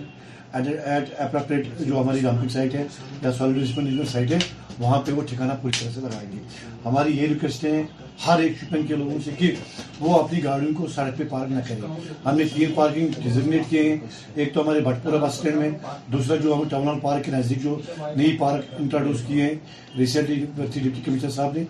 ایٹ 0.52 1.14
اپروپریٹ 1.22 1.68
جو 1.88 2.00
ہماری 2.02 2.20
ڈمپنگ 2.20 2.50
سائٹ 2.50 2.76
ہے 2.76 2.86
یا 3.24 3.32
سالڈ 3.38 3.66
سال 3.76 4.06
سائٹ 4.12 4.32
ہے 4.32 4.38
وہاں 4.80 5.00
پہ 5.06 5.12
وہ 5.12 5.22
ٹھکانہ 5.30 5.54
پوری 5.62 5.72
طرح 5.80 5.90
سے 5.94 6.02
لگائیں 6.02 6.32
گے 6.32 6.38
ہماری 6.86 7.16
یہ 7.18 7.28
ریکویسٹ 7.28 7.64
ہے 7.66 7.82
ہر 8.26 8.40
ایک 8.40 8.52
شپن 8.60 8.86
کے 8.88 8.96
لوگوں 8.96 9.18
سے 9.26 9.32
کہ 9.38 9.52
وہ 10.00 10.14
اپنی 10.20 10.44
گاڑیوں 10.44 10.74
کو 10.78 10.88
سڑک 10.96 11.18
پہ 11.18 11.24
پارک 11.30 11.52
نہ 11.52 11.60
کریں 11.68 11.82
ہم 12.26 12.38
نے 12.38 12.44
تین 12.54 12.72
پارکنگ 12.76 13.20
ڈیزگنیٹ 13.24 13.70
کیے 13.70 13.82
ہیں 13.90 13.98
ایک 14.36 14.54
تو 14.54 14.62
ہمارے 14.62 14.80
بھٹپورہ 14.88 15.18
بس 15.22 15.34
اسٹینڈ 15.38 15.58
میں 15.58 15.70
دوسرا 16.14 16.36
جو 16.44 16.54
ہم 16.56 16.64
ٹاؤن 16.72 16.88
ہال 16.88 17.00
پارک 17.02 17.26
کے 17.26 17.32
نزدیک 17.32 17.64
جو 17.64 17.78
نئی 18.16 18.36
پارک 18.40 18.74
انٹروڈیوس 18.80 19.24
کیے 19.28 19.44
ہیں 19.44 19.54
ریسنٹلی 19.98 20.40
ڈپٹی 20.56 20.90
کمشنر 21.06 21.30
صاحب 21.30 21.56
نے 21.58 21.64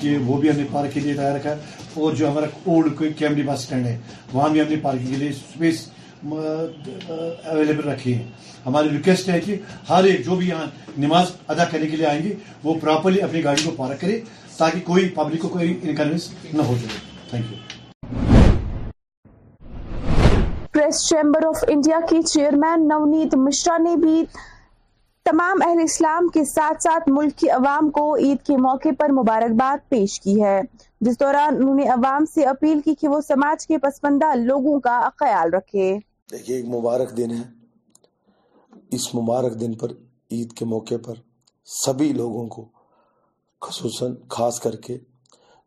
کہ 0.00 0.16
وہ 0.26 0.36
بھی 0.40 0.50
ہم 0.50 0.56
نے 0.60 0.64
پارک 0.72 0.94
کے 0.94 1.00
لیے 1.00 1.14
تیار 1.14 1.34
رکھا 1.34 1.50
ہے 1.50 2.02
اور 2.02 2.12
جو 2.16 2.30
ہمارا 2.30 2.46
اولڈ 2.70 3.02
کیمری 3.18 3.42
بس 3.46 3.60
اسٹینڈ 3.62 3.86
ہے 3.86 3.98
وہاں 4.32 4.48
بھی 4.48 4.60
ہم 4.60 4.68
نے 4.70 4.76
پارکنگ 4.82 5.10
کے 5.10 5.16
لیے 5.16 5.28
اسپیس 5.28 5.86
اویلیبل 6.32 7.88
رکھی 7.88 8.14
ہیں 8.14 8.26
ہماری 8.66 8.88
ریکویسٹ 8.90 9.28
ہے 9.28 9.40
کہ 9.40 9.56
ہر 9.88 10.04
ایک 10.10 10.24
جو 10.26 10.36
بھی 10.36 10.48
یہاں 10.48 10.66
نماز 11.00 11.32
ادا 11.54 11.64
کرنے 11.72 11.86
کے 11.86 11.96
لیے 11.96 12.06
آئیں 12.06 12.22
گے 12.24 12.34
وہ 12.64 12.74
پراپرلی 12.82 13.20
اپنی 13.22 13.42
گاڑی 13.44 13.62
کو 13.64 13.70
پارک 13.76 14.00
کرے 14.00 14.20
تاکہ 14.58 14.80
کوئی 14.86 15.08
پبلک 15.16 15.42
کو 15.42 15.48
کوئی 15.48 15.72
انکنوینس 15.82 16.30
نہ 16.54 16.62
ہو 16.62 16.74
جائے 16.82 16.98
thank 17.30 17.52
you 17.52 17.62
press 20.74 21.04
chamber 21.08 21.46
of 21.46 21.64
India 21.72 21.98
کی 22.10 22.22
چیئرمین 22.26 22.88
نونیت 22.88 23.34
مشرا 23.42 23.76
نے 23.82 23.94
بھی 24.06 24.24
تمام 25.24 25.62
اہل 25.66 25.78
اسلام 25.82 26.26
کے 26.32 26.44
ساتھ 26.44 26.82
ساتھ 26.82 27.08
ملک 27.12 27.36
کی 27.38 27.50
عوام 27.50 27.90
کو 27.98 28.14
عید 28.22 28.44
کے 28.46 28.56
موقع 28.62 28.88
پر 28.98 29.12
مبارکباد 29.20 29.88
پیش 29.90 30.18
کی 30.20 30.42
ہے 30.42 30.60
جس 31.06 31.20
دوران 31.20 31.56
انہوں 31.56 31.74
نے 31.74 31.86
عوام 31.92 32.24
سے 32.34 32.44
اپیل 32.54 32.80
کی 32.84 32.94
کہ 33.00 33.08
وہ 33.08 33.20
سماج 33.28 33.66
کے 33.66 33.78
پسپندہ 33.86 34.34
لوگوں 34.44 34.78
کا 34.88 34.98
خیال 35.20 35.54
رکھے 35.54 35.94
ایک 36.42 36.68
مبارک 36.68 37.16
دن 37.16 37.30
ہے 37.32 37.42
اس 38.96 39.14
مبارک 39.14 39.60
دن 39.60 39.72
پر 39.80 39.92
عید 40.32 40.52
کے 40.58 40.64
موقع 40.72 40.94
پر 41.04 41.14
سبھی 41.84 42.12
لوگوں 42.12 42.46
کو 42.54 42.64
خاص 44.34 44.58
کر 44.60 44.76
کے 44.86 44.96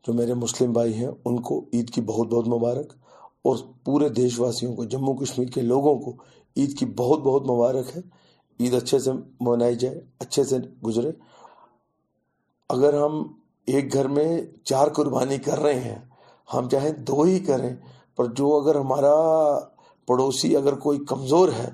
جو 0.07 0.13
میرے 0.13 0.33
مسلم 0.43 0.73
بھائی 0.73 0.93
ہیں 0.93 1.07
ان 1.07 1.41
کو 1.47 1.59
عید 1.73 1.89
کی 1.93 2.01
بہت 2.09 2.27
بہت 2.33 2.47
مبارک 2.55 2.93
اور 3.49 3.55
پورے 3.85 4.09
کو 4.75 4.83
جموں 4.95 5.15
کشمیر 5.17 5.47
کے 5.55 5.61
لوگوں 5.61 5.97
کو 6.01 6.11
عید 6.57 6.77
کی 6.79 6.85
بہت 7.01 7.19
بہت 7.29 7.43
مبارک 7.49 7.95
ہے 7.95 8.01
عید 8.59 8.73
اچھے 8.81 8.99
سے 9.05 9.11
منائی 9.47 9.75
جائے 9.83 10.01
اچھے 10.25 10.43
سے 10.51 10.57
گزرے 10.85 11.11
اگر 12.75 13.01
ہم 13.03 13.21
ایک 13.73 13.93
گھر 13.93 14.07
میں 14.19 14.27
چار 14.71 14.89
قربانی 14.99 15.37
کر 15.47 15.59
رہے 15.67 15.79
ہیں 15.81 15.99
ہم 16.53 16.69
چاہیں 16.71 16.91
دو 17.11 17.21
ہی 17.21 17.39
کریں 17.49 17.73
پر 18.15 18.31
جو 18.41 18.55
اگر 18.59 18.75
ہمارا 18.79 19.15
پڑوسی 20.07 20.55
اگر 20.57 20.75
کوئی 20.85 20.99
کمزور 21.07 21.49
ہے 21.57 21.69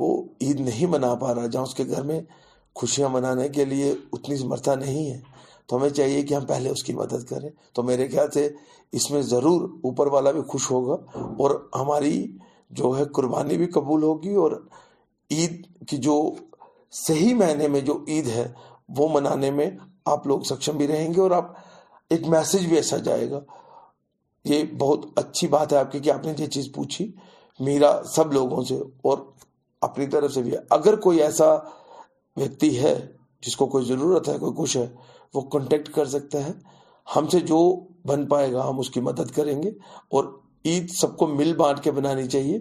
وہ 0.00 0.08
عید 0.44 0.60
نہیں 0.68 0.86
منا 0.90 1.14
پا 1.20 1.34
رہا 1.34 1.46
جہاں 1.52 1.62
اس 1.64 1.74
کے 1.74 1.84
گھر 1.94 2.02
میں 2.10 2.20
خوشیاں 2.80 3.08
منانے 3.12 3.48
کے 3.56 3.64
لیے 3.72 3.92
اتنی 4.12 4.36
سمرتھا 4.36 4.74
نہیں 4.84 5.10
ہے 5.10 5.18
تو 5.68 5.76
ہمیں 5.76 5.88
چاہیے 5.98 6.22
کہ 6.28 6.34
ہم 6.34 6.44
پہلے 6.46 6.68
اس 6.70 6.82
کی 6.84 6.92
مدد 7.00 7.24
کریں 7.28 7.48
تو 7.74 7.82
میرے 7.88 8.08
خیال 8.08 8.30
سے 8.34 8.48
اس 8.98 9.10
میں 9.10 9.22
ضرور 9.32 9.68
اوپر 9.88 10.06
والا 10.12 10.30
بھی 10.36 10.40
خوش 10.52 10.70
ہوگا 10.70 10.94
اور 11.42 11.50
ہماری 11.80 12.14
جو 12.80 12.92
ہے 12.98 13.04
قربانی 13.16 13.56
بھی 13.58 13.66
قبول 13.76 14.02
ہوگی 14.02 14.34
اور 14.44 14.52
عید 15.36 15.64
کی 15.88 15.96
جو 16.08 16.16
صحیح 17.06 17.34
مہینے 17.42 17.68
میں 17.74 17.80
جو 17.90 17.98
عید 18.14 18.28
ہے 18.36 18.48
وہ 18.96 19.08
منانے 19.14 19.50
میں 19.58 19.70
آپ 20.14 20.26
لوگ 20.26 20.40
سکشم 20.48 20.76
بھی 20.76 20.86
رہیں 20.88 21.12
گے 21.14 21.20
اور 21.20 21.30
آپ 21.40 21.52
ایک 22.14 22.28
میسج 22.34 22.66
بھی 22.68 22.76
ایسا 22.76 22.96
جائے 23.08 23.30
گا 23.30 23.40
یہ 24.52 24.62
بہت 24.78 25.04
اچھی 25.20 25.48
بات 25.54 25.72
ہے 25.72 25.78
آپ 25.78 25.92
کی 25.92 25.98
کہ 26.06 26.10
آپ 26.10 26.26
نے 26.26 26.32
یہ 26.38 26.46
چیز 26.56 26.68
پوچھی 26.74 27.10
میرا 27.66 27.88
سب 28.14 28.32
لوگوں 28.32 28.62
سے 28.68 28.74
اور 29.08 29.18
اپنی 29.86 30.06
طرف 30.14 30.32
سے 30.34 30.42
بھی 30.42 30.52
اگر 30.78 30.96
کوئی 31.06 31.22
ایسا 31.22 31.48
ویکتی 32.36 32.78
ہے 32.82 32.94
جس 33.46 33.56
کو 33.56 33.66
کوئی 33.74 33.84
ضرورت 33.84 34.28
ہے 34.28 34.36
کوئی 34.38 34.52
کچھ 34.62 34.76
ہے 34.76 34.86
وہ 35.34 35.40
کانٹیکٹ 35.52 35.88
کر 35.94 36.04
سکتا 36.14 36.44
ہے 36.46 36.52
ہم 37.16 37.26
سے 37.34 37.40
جو 37.50 37.58
بن 38.08 38.26
پائے 38.28 38.52
گا 38.52 38.68
ہم 38.68 38.78
اس 38.80 38.90
کی 38.90 39.00
مدد 39.08 39.30
کریں 39.36 39.54
گے 39.62 39.68
اور 40.16 40.24
عید 40.70 40.90
سب 41.00 41.16
کو 41.18 41.26
مل 41.26 41.52
بانٹ 41.56 41.82
کے 41.84 41.90
بنانی 41.98 42.26
چاہیے 42.34 42.56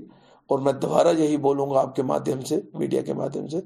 اور 0.52 0.60
میں 0.66 0.72
دوبارہ 0.84 1.14
یہی 1.18 1.38
بولوں 1.48 1.70
گا 1.72 1.80
آپ 1.80 1.96
کے 1.96 2.04
مادھیم 2.12 2.42
سے 2.52 2.60
میڈیا 2.80 3.02
کے 3.10 3.14
مادھیم 3.14 3.48
سے 3.48 3.60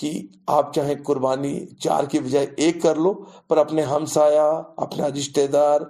کہ 0.00 0.10
آپ 0.56 0.72
چاہے 0.74 0.94
قربانی 1.06 1.54
چار 1.84 2.04
کی 2.10 2.18
بجائے 2.26 2.46
ایک 2.64 2.82
کر 2.82 2.96
لو 3.06 3.12
پر 3.48 3.56
اپنے 3.64 3.82
ہمسایا 3.92 4.46
اپنا 4.86 5.08
رشتے 5.18 5.46
دار 5.56 5.80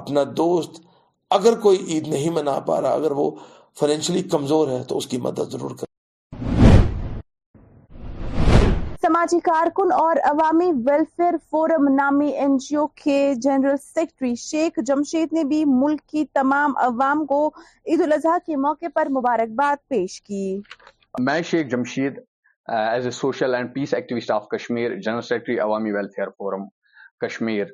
اپنا 0.00 0.22
دوست 0.36 0.80
اگر 1.36 1.58
کوئی 1.60 1.78
عید 1.92 2.08
نہیں 2.08 2.30
منا 2.38 2.58
پا 2.66 2.80
رہا 2.80 2.92
اگر 3.00 3.10
وہ 3.20 3.30
کمزور 3.80 4.68
ہے 4.68 4.82
تو 4.88 4.96
اس 4.98 5.06
کی 5.06 5.18
مدد 5.22 5.52
ضرور 5.52 5.70
سماجی 9.00 9.38
کارکن 9.44 9.92
اور 10.00 10.16
عوامی 10.30 10.70
ویلفیئر 10.86 11.34
فورم 11.50 11.88
نامی 11.94 12.28
این 12.44 12.56
جی 12.64 12.76
او 12.76 12.86
کے 13.02 13.18
جنرل 13.42 13.76
سیکرٹری 13.82 14.34
شیخ 14.44 14.78
جمشید 14.86 15.32
نے 15.32 15.44
بھی 15.52 15.62
ملک 15.74 16.00
کی 16.12 16.24
تمام 16.34 16.76
عوام 16.88 17.24
کو 17.26 17.46
عید 17.86 18.00
الاضحیٰ 18.02 18.38
کے 18.46 18.56
موقع 18.66 18.86
پر 18.94 19.10
مبارکباد 19.18 19.88
پیش 19.88 20.20
کی 20.22 20.58
میں 21.26 21.40
Sheikh 21.50 21.70
Jamshed 21.70 22.18
as 22.78 23.04
a 23.06 23.10
social 23.20 23.54
and 23.54 23.74
peace 23.74 23.94
activist 23.94 24.30
of 24.30 24.48
Kashmir 24.56 24.96
general 25.04 25.20
secretary 25.28 25.58
Awami 25.68 25.92
welfare 25.92 26.28
forum 26.38 26.64
Kashmir 27.26 27.64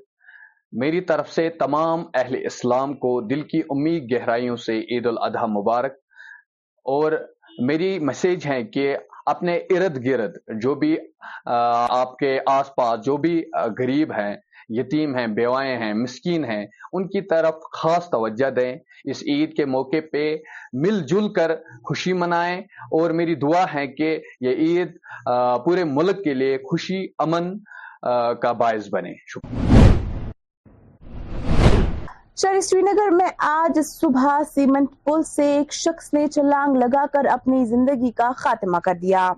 میری 0.81 1.01
طرف 1.09 1.29
سے 1.33 1.49
تمام 1.59 2.03
اہل 2.19 2.35
اسلام 2.47 2.93
کو 2.99 3.21
دل 3.31 3.43
کی 3.49 3.59
امید 3.71 4.11
گہرائیوں 4.13 4.57
سے 4.67 4.79
عید 4.81 5.07
الاضحیٰ 5.07 5.49
مبارک 5.57 5.93
اور 6.93 7.13
میری 7.67 7.99
میسیج 8.11 8.47
ہے 8.47 8.63
کہ 8.75 8.95
اپنے 9.33 9.57
ارد 9.75 9.99
گرد 10.07 10.37
جو 10.63 10.75
بھی 10.75 10.97
آپ 11.97 12.17
کے 12.19 12.39
آس 12.51 12.75
پاس 12.77 13.05
جو 13.05 13.17
بھی 13.27 13.41
غریب 13.79 14.13
ہیں 14.19 14.35
یتیم 14.79 15.17
ہیں 15.17 15.27
بیوائیں 15.37 15.77
ہیں 15.79 15.93
مسکین 15.95 16.45
ہیں 16.45 16.65
ان 16.93 17.07
کی 17.09 17.21
طرف 17.31 17.55
خاص 17.79 18.09
توجہ 18.11 18.51
دیں 18.61 18.75
اس 19.11 19.23
عید 19.33 19.55
کے 19.57 19.65
موقع 19.75 20.01
پہ 20.13 20.25
مل 20.87 21.01
جل 21.09 21.33
کر 21.37 21.55
خوشی 21.89 22.13
منائیں 22.25 22.59
اور 22.99 23.11
میری 23.21 23.35
دعا 23.47 23.65
ہے 23.75 23.87
کہ 23.95 24.17
یہ 24.49 24.57
عید 24.67 24.97
پورے 25.65 25.85
ملک 25.93 26.25
کے 26.25 26.35
لیے 26.35 26.57
خوشی 26.71 27.05
امن 27.27 27.57
کا 28.43 28.53
باعث 28.63 28.89
بنے 28.93 29.13
شکریہ 29.35 29.72
شہر 32.43 32.61
سری 32.61 32.81
نگر 32.83 33.11
میں 33.15 33.27
آج 33.47 33.79
صبح 33.87 34.39
سیمنٹ 34.55 34.89
پل 35.05 35.23
سے 35.27 35.45
ایک 35.57 35.73
شخص 35.73 36.13
نے 36.15 36.27
چلانگ 36.35 36.77
لگا 36.77 37.05
کر 37.13 37.25
اپنی 37.33 37.65
زندگی 37.65 38.11
کا 38.17 38.31
خاتمہ 38.37 38.77
کر 38.85 38.95
دیا 39.03 39.29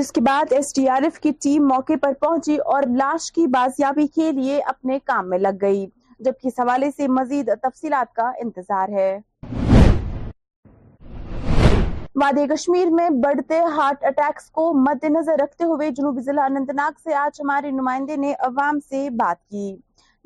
جس 0.00 0.10
کے 0.12 0.20
بعد 0.26 0.52
ایس 0.56 0.74
ڈی 0.76 0.88
آر 0.96 1.02
ایف 1.04 1.18
کی 1.20 1.30
ٹیم 1.42 1.68
موقع 1.68 1.92
پر 2.02 2.12
پہنچی 2.20 2.56
اور 2.72 2.82
لاش 2.96 3.30
کی 3.32 3.46
بازیابی 3.54 4.06
کے 4.14 4.30
لیے 4.40 4.60
اپنے 4.74 4.98
کام 5.12 5.28
میں 5.30 5.38
لگ 5.38 5.56
گئی 5.62 5.86
جبکہ 6.24 6.46
اس 6.48 6.60
حوالے 6.60 6.90
سے 6.96 7.08
مزید 7.20 7.50
تفصیلات 7.62 8.12
کا 8.16 8.30
انتظار 8.44 8.88
ہے 8.98 9.10
وادی 12.22 12.46
کشمیر 12.54 12.90
میں 13.00 13.08
بڑھتے 13.24 13.60
ہارٹ 13.78 14.04
اٹیکس 14.10 14.50
کو 14.58 14.72
مد 14.88 15.04
نظر 15.18 15.42
رکھتے 15.42 15.64
ہوئے 15.72 15.90
جنوبی 15.96 16.22
ضلع 16.30 16.44
اننت 16.50 16.70
ناگ 16.80 17.00
سے 17.04 17.14
آج 17.24 17.40
ہمارے 17.44 17.70
نمائندے 17.80 18.16
نے 18.26 18.32
عوام 18.50 18.78
سے 18.90 19.08
بات 19.20 19.44
کی 19.50 19.74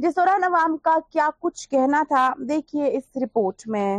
جس 0.02 0.14
دوران 0.16 0.44
عوام 0.44 0.76
کا 0.84 0.96
کیا 1.12 1.28
کچھ 1.42 1.68
کہنا 1.70 2.02
تھا 2.08 2.22
دیکھیے 2.48 2.86
اس 2.96 3.22
رپورٹ 3.22 3.62
میں 3.72 3.90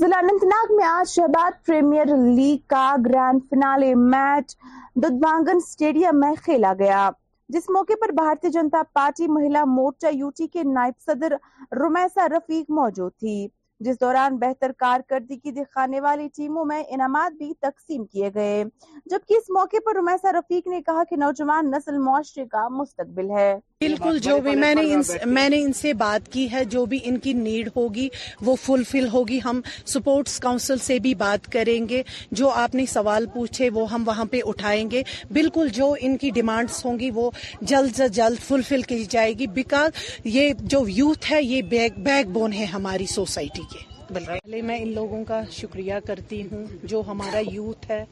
ضلع 0.00 0.18
انت 0.28 0.44
ناگ 0.52 0.72
میں 0.76 0.84
آج 0.88 1.08
شہباد 1.10 1.64
پریمیئر 1.66 2.14
لیگ 2.36 2.58
کا 2.72 2.94
گرانڈ 3.06 3.42
فنالے 3.50 3.94
میچ 4.10 4.56
ددوانگن 5.02 5.56
اسٹیڈیم 5.66 6.20
میں 6.20 6.32
کھیلا 6.44 6.72
گیا 6.78 7.08
جس 7.54 7.68
موقع 7.74 7.94
پر 8.00 8.12
بھارتی 8.22 8.50
جنتا 8.52 8.82
پارٹی 8.94 9.28
مہیلا 9.32 9.64
مورچہ 9.76 10.14
یوٹی 10.14 10.46
کے 10.52 10.62
نائب 10.72 11.00
صدر 11.10 11.36
رومیسا 11.80 12.28
رفیق 12.36 12.70
موجود 12.80 13.12
تھی 13.18 13.36
جس 13.84 13.98
دوران 14.00 14.36
بہتر 14.38 14.72
کارکردگی 14.78 15.50
دکھانے 15.62 16.00
والی 16.00 16.28
ٹیموں 16.36 16.64
میں 16.72 16.82
انعامات 16.94 17.36
بھی 17.38 17.52
تقسیم 17.60 18.04
کیے 18.04 18.30
گئے 18.34 18.62
جبکہ 19.10 19.34
اس 19.36 19.50
موقع 19.58 19.76
پر 19.84 19.96
رمیسا 19.98 20.32
رفیق 20.38 20.66
نے 20.66 20.80
کہا 20.86 21.02
کہ 21.10 21.16
نوجوان 21.20 21.70
نسل 21.70 21.98
معاشرے 22.04 22.44
کا 22.52 22.66
مستقبل 22.80 23.30
ہے 23.36 23.54
بالکل 23.82 24.16
جو 24.24 24.36
بھی 24.44 24.54
میں 24.56 24.74
نے 24.74 24.82
میں 25.26 25.48
نے 25.48 25.60
ان 25.64 25.72
سے 25.72 25.92
بات 26.00 26.26
کی 26.32 26.46
ہے 26.52 26.64
جو 26.72 26.84
بھی 26.86 26.98
ان 27.10 27.16
کی 27.26 27.32
نیڈ 27.32 27.68
ہوگی 27.76 28.08
وہ 28.46 28.56
فلفل 28.62 29.08
ہوگی 29.12 29.38
ہم 29.44 29.60
سپورٹس 29.92 30.38
کاؤنسل 30.46 30.78
سے 30.86 30.98
بھی 31.06 31.14
بات 31.22 31.50
کریں 31.52 31.88
گے 31.88 32.02
جو 32.40 32.50
آپ 32.64 32.74
نے 32.74 32.84
سوال 32.94 33.26
پوچھے 33.34 33.68
وہ 33.74 33.90
ہم 33.92 34.02
وہاں 34.06 34.24
پہ 34.30 34.40
اٹھائیں 34.46 34.90
گے 34.90 35.02
بالکل 35.40 35.68
جو 35.80 35.92
ان 36.00 36.16
کی 36.24 36.30
ڈیمانڈس 36.40 36.84
ہوں 36.84 36.98
گی 37.00 37.10
وہ 37.20 37.30
جلد 37.70 37.96
سے 37.96 38.08
جلد 38.20 38.42
فلفل 38.48 38.82
کی 38.92 39.02
جائے 39.10 39.32
گی 39.38 39.46
بیکاز 39.60 40.26
یہ 40.36 40.52
جو 40.74 40.84
یوتھ 40.96 41.32
ہے 41.32 41.42
یہ 41.42 41.62
بیک 41.70 42.28
بون 42.32 42.52
ہے 42.58 42.64
ہماری 42.74 43.06
سوسائٹی 43.14 43.62
کے 43.72 43.88
بلکہ 44.12 44.62
میں 44.66 44.78
ان 44.82 44.88
لوگوں 44.94 45.24
کا 45.24 45.40
شکریہ 45.52 45.94
کرتی 46.06 46.42
ہوں 46.50 46.64
جو 46.88 47.02
ہمارا 47.06 47.38
یوتھ 47.52 47.90
ہے 47.90 48.04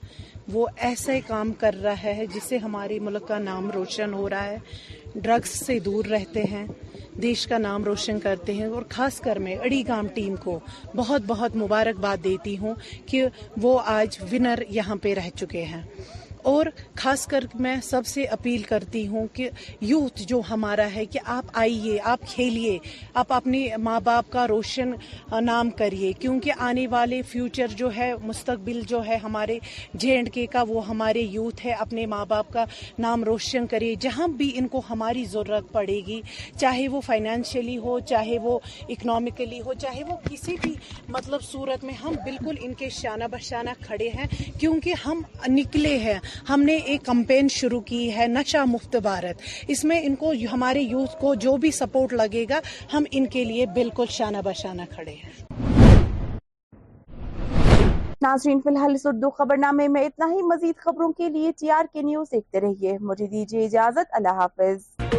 وہ 0.52 0.66
ایسے 0.88 1.18
کام 1.26 1.52
کر 1.60 1.74
رہا 1.82 2.02
ہے 2.16 2.26
جس 2.34 2.42
سے 2.48 2.58
ہمارے 2.58 2.98
ملک 3.08 3.26
کا 3.28 3.38
نام 3.38 3.70
روشن 3.70 4.12
ہو 4.14 4.28
رہا 4.30 4.44
ہے 4.44 4.56
ڈرگس 5.14 5.58
سے 5.66 5.78
دور 5.88 6.04
رہتے 6.10 6.42
ہیں 6.50 6.64
دیش 7.22 7.46
کا 7.48 7.58
نام 7.58 7.84
روشن 7.84 8.20
کرتے 8.22 8.54
ہیں 8.54 8.66
اور 8.74 8.82
خاص 8.90 9.20
کر 9.20 9.38
میں 9.46 9.54
اڑی 9.56 9.82
گام 9.88 10.06
ٹیم 10.14 10.34
کو 10.44 10.58
بہت 10.96 11.22
بہت 11.26 11.56
مبارکباد 11.64 12.24
دیتی 12.24 12.56
ہوں 12.58 12.74
کہ 13.10 13.24
وہ 13.62 13.78
آج 13.96 14.18
ونر 14.32 14.62
یہاں 14.78 14.96
پہ 15.02 15.14
رہ 15.20 15.28
چکے 15.40 15.62
ہیں 15.74 15.82
اور 16.48 16.66
خاص 16.96 17.26
کر 17.28 17.44
میں 17.64 17.74
سب 17.82 18.06
سے 18.06 18.22
اپیل 18.34 18.62
کرتی 18.68 19.06
ہوں 19.08 19.26
کہ 19.34 19.48
یوتھ 19.80 20.20
جو 20.28 20.40
ہمارا 20.50 20.86
ہے 20.94 21.04
کہ 21.14 21.18
آپ 21.34 21.46
آئیے 21.62 21.98
آپ 22.12 22.20
کھیلیے 22.28 22.78
آپ 23.22 23.32
اپنے 23.32 23.58
ماں 23.88 23.98
باپ 24.04 24.30
کا 24.32 24.46
روشن 24.48 24.92
نام 25.46 25.70
کریے 25.78 26.12
کیونکہ 26.20 26.62
آنے 26.68 26.86
والے 26.94 27.20
فیوچر 27.30 27.74
جو 27.80 27.88
ہے 27.96 28.10
مستقبل 28.22 28.80
جو 28.88 29.04
ہے 29.06 29.16
ہمارے 29.22 29.58
جے 30.04 30.14
اینڈ 30.14 30.32
کے 30.34 30.46
کا 30.52 30.62
وہ 30.68 30.86
ہمارے 30.86 31.20
یوتھ 31.20 31.64
ہے 31.66 31.72
اپنے 31.86 32.06
ماں 32.14 32.24
باپ 32.28 32.52
کا 32.52 32.64
نام 32.98 33.24
روشن 33.30 33.66
کریے 33.70 33.94
جہاں 34.06 34.28
بھی 34.38 34.50
ان 34.58 34.68
کو 34.76 34.82
ہماری 34.88 35.24
ضرورت 35.32 35.70
پڑے 35.72 36.00
گی 36.06 36.20
چاہے 36.56 36.88
وہ 36.94 37.00
فائنینشلی 37.08 37.76
ہو 37.84 37.98
چاہے 38.14 38.38
وہ 38.46 38.58
اکنامکلی 38.88 39.60
ہو 39.66 39.74
چاہے 39.84 40.04
وہ 40.08 40.16
کسی 40.30 40.56
بھی 40.62 40.74
مطلب 41.18 41.42
صورت 41.50 41.84
میں 41.84 41.94
ہم 42.02 42.14
بالکل 42.24 42.54
ان 42.62 42.74
کے 42.82 42.88
شانہ 43.02 43.24
بشانہ 43.32 43.78
کھڑے 43.86 44.08
ہیں 44.18 44.26
کیونکہ 44.60 45.06
ہم 45.06 45.22
نکلے 45.48 45.96
ہیں 45.98 46.18
ہم 46.48 46.62
نے 46.62 46.74
ایک 46.90 47.04
کمپین 47.06 47.48
شروع 47.50 47.80
کی 47.86 48.14
ہے 48.16 48.26
نشہ 48.28 48.64
مفت 48.68 48.96
بھارت 49.02 49.42
اس 49.74 49.84
میں 49.84 50.00
ان 50.06 50.14
کو 50.16 50.32
ہمارے 50.52 50.80
یوتھ 50.80 51.18
کو 51.20 51.34
جو 51.46 51.56
بھی 51.64 51.70
سپورٹ 51.78 52.12
لگے 52.12 52.44
گا 52.50 52.60
ہم 52.92 53.04
ان 53.10 53.26
کے 53.36 53.44
لیے 53.44 53.66
بالکل 53.74 54.04
شانہ 54.18 54.38
بہ 54.44 54.52
شانہ 54.62 54.82
کھڑے 54.94 55.12
ہیں 55.24 55.44
ناظرین 58.22 58.60
فی 58.60 58.68
الحال 58.68 58.94
اس 58.94 59.06
اردو 59.06 59.30
خبر 59.30 59.56
نامے 59.58 59.86
میں 59.94 60.02
اتنا 60.04 60.26
ہی 60.32 60.42
مزید 60.54 60.78
خبروں 60.84 61.12
کے 61.18 61.28
لیے 61.34 61.52
ٹی 61.60 61.70
آر 61.70 61.84
کے 61.92 62.02
نیوز 62.02 62.32
دیکھتے 62.32 62.60
رہیے 62.60 62.96
مجھے 63.10 63.26
دیجیے 63.26 63.64
اجازت 63.64 64.14
اللہ 64.18 64.40
حافظ 64.42 65.17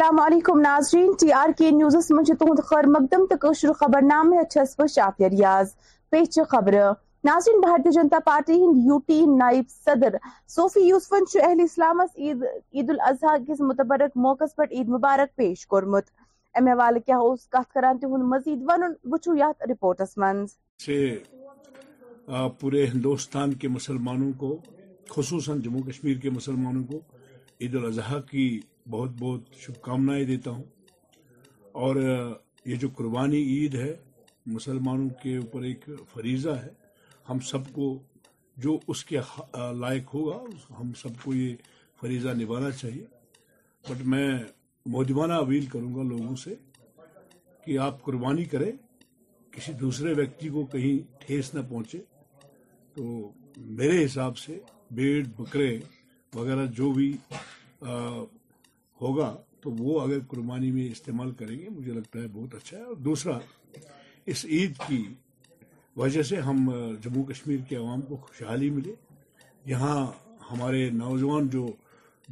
السلام 0.00 0.18
علیکم 0.20 0.60
ناظرین 0.60 1.10
ٹی 1.20 1.30
آر 1.36 1.48
کے 1.56 1.70
نیوزس 1.70 2.10
مجھے 2.18 2.34
تہد 2.40 2.60
خیر 2.68 2.86
مقدم 2.88 3.24
تو 3.30 3.34
قشر 3.40 3.72
خبر 3.80 4.02
نامہ 4.02 4.42
چھس 4.50 4.58
اچھا 4.68 4.74
بہ 4.82 4.86
شافیہ 4.94 5.26
ریاض 5.32 5.74
پیچ 6.10 6.38
خبر 6.50 6.74
ناظرین 7.24 7.60
بھارتی 7.60 7.90
جنتا 7.94 8.18
پارٹی 8.26 8.52
ہند 8.62 8.86
یو 8.86 8.98
ٹی 9.08 9.18
نائب 9.38 9.64
صدر 9.70 10.16
صوفی 10.54 10.84
یوسفن 10.88 11.24
اہل 11.42 11.60
اسلام 11.64 12.00
عید 12.00 12.44
عید 12.72 12.90
الاضحیٰ 12.90 13.36
کس 13.48 13.60
متبرک 13.70 14.16
موقع 14.28 14.44
پر 14.56 14.70
عید 14.70 14.88
مبارک 14.96 15.34
پیش 15.36 15.66
کورمت 15.74 16.08
ام 16.60 16.68
حوالہ 16.68 16.98
کیا 17.06 17.16
اس 17.26 17.46
کت 17.56 17.72
کران 17.74 17.98
تہد 18.02 18.22
مزید 18.32 18.62
ون 18.70 18.92
وچو 19.12 19.36
یت 19.38 19.70
رپورٹس 19.70 20.16
من 20.24 20.44
سے 20.86 20.98
پورے 22.60 22.86
ہندوستان 22.94 23.54
کے 23.64 23.68
مسلمانوں 23.76 24.32
کو 24.44 24.56
خصوصاً 25.16 25.60
جموں 25.64 25.82
کشمیر 25.90 26.16
کے 26.22 26.30
مسلمانوں 26.40 26.84
کو 26.92 27.00
عید 27.60 27.74
الاضحیٰ 27.82 28.20
کی 28.30 28.48
بہت 28.90 29.10
بہت 29.18 29.68
کامنائیں 29.82 30.24
دیتا 30.26 30.50
ہوں 30.50 30.62
اور 31.82 31.96
یہ 32.66 32.76
جو 32.84 32.88
قربانی 32.96 33.42
عید 33.52 33.74
ہے 33.84 33.92
مسلمانوں 34.54 35.08
کے 35.22 35.36
اوپر 35.36 35.62
ایک 35.70 35.84
فریضہ 36.12 36.54
ہے 36.64 36.68
ہم 37.28 37.38
سب 37.50 37.70
کو 37.72 37.86
جو 38.64 38.78
اس 38.92 39.04
کے 39.10 39.18
لائق 39.82 40.14
ہوگا 40.14 40.38
ہم 40.78 40.92
سب 41.02 41.22
کو 41.24 41.34
یہ 41.34 41.54
فریضہ 42.00 42.28
نبھانا 42.40 42.70
چاہیے 42.80 43.04
بٹ 43.88 44.00
میں 44.14 44.28
موجوانہ 44.94 45.32
اپیل 45.44 45.66
کروں 45.72 45.94
گا 45.94 46.02
لوگوں 46.08 46.34
سے 46.44 46.54
کہ 47.64 47.78
آپ 47.86 48.02
قربانی 48.04 48.44
کریں 48.54 48.70
کسی 49.56 49.72
دوسرے 49.80 50.12
ویکتی 50.16 50.48
کو 50.56 50.64
کہیں 50.72 50.96
ٹھیس 51.26 51.54
نہ 51.54 51.60
پہنچے 51.70 51.98
تو 52.96 53.04
میرے 53.80 54.04
حساب 54.04 54.36
سے 54.38 54.58
بیڑ 54.98 55.16
بکرے 55.38 55.72
وغیرہ 56.34 56.66
جو 56.80 56.90
بھی 56.98 57.10
ہوگا 59.00 59.34
تو 59.60 59.70
وہ 59.78 60.00
اگر 60.00 60.18
قربانی 60.28 60.70
میں 60.70 60.86
استعمال 60.90 61.30
کریں 61.38 61.58
گے 61.58 61.68
مجھے 61.76 61.92
لگتا 61.92 62.18
ہے 62.22 62.26
بہت 62.32 62.54
اچھا 62.54 62.76
ہے 62.76 62.82
اور 62.82 62.94
دوسرا 63.08 63.38
اس 64.32 64.44
عید 64.56 64.72
کی 64.86 65.02
وجہ 65.96 66.22
سے 66.30 66.40
ہم 66.46 66.70
جموں 67.04 67.24
کشمیر 67.30 67.60
کے 67.68 67.76
عوام 67.76 68.00
کو 68.08 68.16
خوشحالی 68.26 68.70
ملے 68.70 68.92
یہاں 69.72 69.96
ہمارے 70.50 70.88
نوجوان 71.04 71.48
جو 71.48 71.66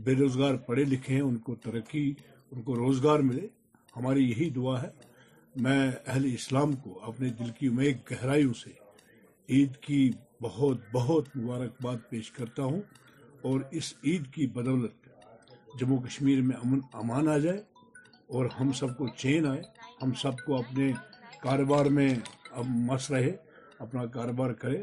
بے 0.05 0.15
روزگار 0.17 0.55
پڑھے 0.67 0.85
لکھے 0.93 1.15
ہیں 1.15 1.21
ان 1.23 1.37
کو 1.47 1.55
ترقی 1.65 2.13
ان 2.53 2.63
کو 2.63 2.77
روزگار 2.77 3.19
ملے 3.31 3.47
ہماری 3.97 4.29
یہی 4.31 4.49
دعا 4.57 4.81
ہے 4.83 4.91
میں 5.65 5.81
اہل 6.07 6.25
اسلام 6.33 6.73
کو 6.83 6.99
اپنے 7.09 7.29
دل 7.39 7.51
کی 7.59 7.69
میں 7.79 7.93
گہرائیوں 8.11 8.53
سے 8.63 8.71
عید 9.55 9.77
کی 9.87 10.11
بہت 10.43 10.79
بہت 10.93 11.37
مبارکباد 11.37 11.97
پیش 12.11 12.31
کرتا 12.33 12.63
ہوں 12.71 12.81
اور 13.49 13.61
اس 13.81 13.93
عید 14.09 14.27
کی 14.35 14.47
بدولت 14.57 15.08
جموں 15.79 15.99
کشمیر 16.03 16.41
میں 16.47 16.57
امن 16.63 16.79
امان 17.01 17.29
آ 17.29 17.37
جائے 17.45 17.59
اور 18.35 18.47
ہم 18.61 18.71
سب 18.81 18.97
کو 18.99 19.07
چین 19.23 19.47
آئے 19.47 19.61
ہم 20.03 20.13
سب 20.23 20.39
کو 20.47 20.57
اپنے 20.57 20.91
کاروبار 21.43 21.87
میں 21.97 22.09
مس 22.89 23.11
رہے 23.11 23.31
اپنا 23.85 24.05
کاروبار 24.17 24.51
کرے 24.63 24.83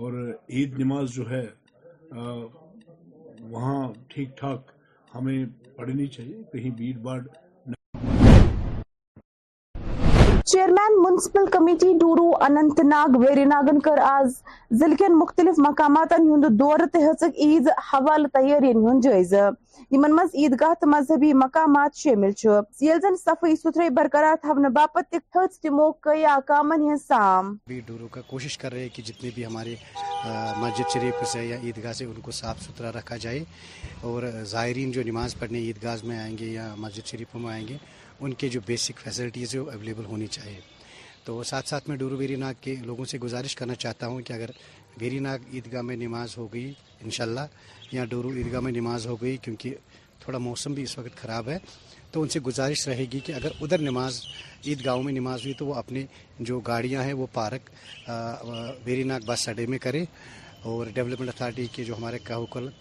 اور 0.00 0.12
عید 0.52 0.78
نماز 0.80 1.10
جو 1.16 1.30
ہے 1.30 1.44
وہاں 3.52 3.82
ٹھیک 4.14 4.36
ٹھاک 4.38 4.70
ہمیں 5.14 5.44
پڑھنی 5.76 6.06
چاہیے 6.16 6.42
کہیں 6.52 6.70
بھیڑ 6.78 6.96
بھاڑ 7.06 7.20
chairman 10.54 10.98
municipal 11.04 11.46
committee 11.52 11.86
Doru 12.00 12.24
Anant 12.46 12.80
Nag 12.88 13.16
very 13.20 13.44
ناگن 13.52 13.78
کر 13.84 13.98
آز 14.08 14.34
ضلع 14.80 14.94
کن 14.98 15.16
مختلف 15.18 15.58
مقامات 15.62 16.12
دور 16.58 16.80
تہذک 16.92 17.38
عید 17.46 17.68
حوالہ 17.92 18.26
تیاری 18.32 18.70
ہند 18.72 19.04
جائزہ 19.04 19.48
یمن 19.90 20.12
مز 20.16 20.28
عیدگاہ 20.42 20.84
مذہبی 20.88 21.32
مقامات 21.40 21.96
شامل 22.02 22.30
زن 23.02 23.16
صفائی 23.24 23.56
ستھرائی 23.62 23.90
برقرار 23.96 24.36
تھونے 24.42 24.68
باپتھام 24.76 26.72
ہز 26.82 27.06
سام 27.06 27.52
ڈورو 27.86 28.08
کا 28.10 28.20
کوشش 28.26 28.56
کر 28.58 28.72
رہے 28.72 28.88
کہ 28.96 29.02
جتنے 29.06 29.30
بھی 29.34 29.46
ہمارے 29.46 29.74
مسجد 30.60 30.92
شریف 30.92 31.26
سے 31.32 31.44
یا 31.46 31.56
عیدگاہ 31.62 31.92
سے 31.92 32.04
ان 32.04 32.20
کو 32.24 32.30
صاف 32.40 32.62
ستھرا 32.66 32.90
رکھا 32.98 33.16
جائے 33.26 33.42
اور 34.12 34.30
زائرین 34.54 34.90
جو 34.98 35.02
نماز 35.10 35.36
پڑھنے 35.38 35.58
عیدگاہ 35.68 36.06
میں 36.08 36.18
آئیں 36.18 36.36
گے 36.38 36.52
یا 36.52 36.74
مسجد 36.86 37.06
شریفوں 37.06 37.40
میں 37.40 37.52
آئیں 37.52 37.66
گے 37.68 37.76
ان 38.22 38.32
کے 38.38 38.48
جو 38.48 38.60
بیسک 38.66 38.98
فیسلٹیز 39.04 39.54
ہے 39.54 39.58
وہ 39.60 39.70
اویلیبل 39.70 40.04
ہونی 40.06 40.26
چاہیے 40.30 40.58
تو 41.24 41.42
ساتھ 41.50 41.68
ساتھ 41.68 41.88
میں 41.88 41.96
ڈورو 41.96 42.16
ویری 42.16 42.36
ناگ 42.36 42.54
کے 42.60 42.74
لوگوں 42.86 43.04
سے 43.10 43.18
گزارش 43.18 43.54
کرنا 43.56 43.74
چاہتا 43.84 44.06
ہوں 44.06 44.20
کہ 44.26 44.32
اگر 44.32 44.50
ویری 45.00 45.18
ناگ 45.26 45.38
عیدگاہ 45.54 45.82
میں 45.82 45.96
نماز 45.96 46.36
ہو 46.38 46.46
گئی 46.52 46.72
انشاءاللہ 47.04 47.46
یا 47.92 48.04
ڈورو 48.10 48.28
عیدگاہ 48.36 48.60
میں 48.60 48.72
نماز 48.72 49.06
ہو 49.06 49.16
گئی 49.22 49.36
کیونکہ 49.42 49.74
تھوڑا 50.20 50.38
موسم 50.38 50.72
بھی 50.74 50.82
اس 50.82 50.96
وقت 50.98 51.16
خراب 51.22 51.48
ہے 51.48 51.58
تو 52.12 52.22
ان 52.22 52.28
سے 52.28 52.40
گزارش 52.40 52.86
رہے 52.88 53.04
گی 53.12 53.20
کہ 53.24 53.32
اگر 53.34 53.50
ادھر 53.60 53.78
نماز 53.82 54.20
عید 54.66 54.84
گاہوں 54.84 55.02
میں 55.02 55.12
نماز 55.12 55.42
ہوئی 55.44 55.54
تو 55.58 55.66
وہ 55.66 55.74
اپنی 55.74 56.04
جو 56.40 56.58
گاڑیاں 56.66 57.02
ہیں 57.04 57.12
وہ 57.20 57.26
پارک 57.32 57.70
ویری 58.86 59.02
ناگ 59.10 59.20
بس 59.26 59.48
اڈے 59.48 59.66
میں 59.70 59.78
کرے 59.84 60.04
اور 60.70 60.86
ڈیولپمنٹ 60.94 61.28
اتھارٹی 61.28 61.66
کے 61.72 61.84
جو 61.84 61.96
ہمارے 61.96 62.18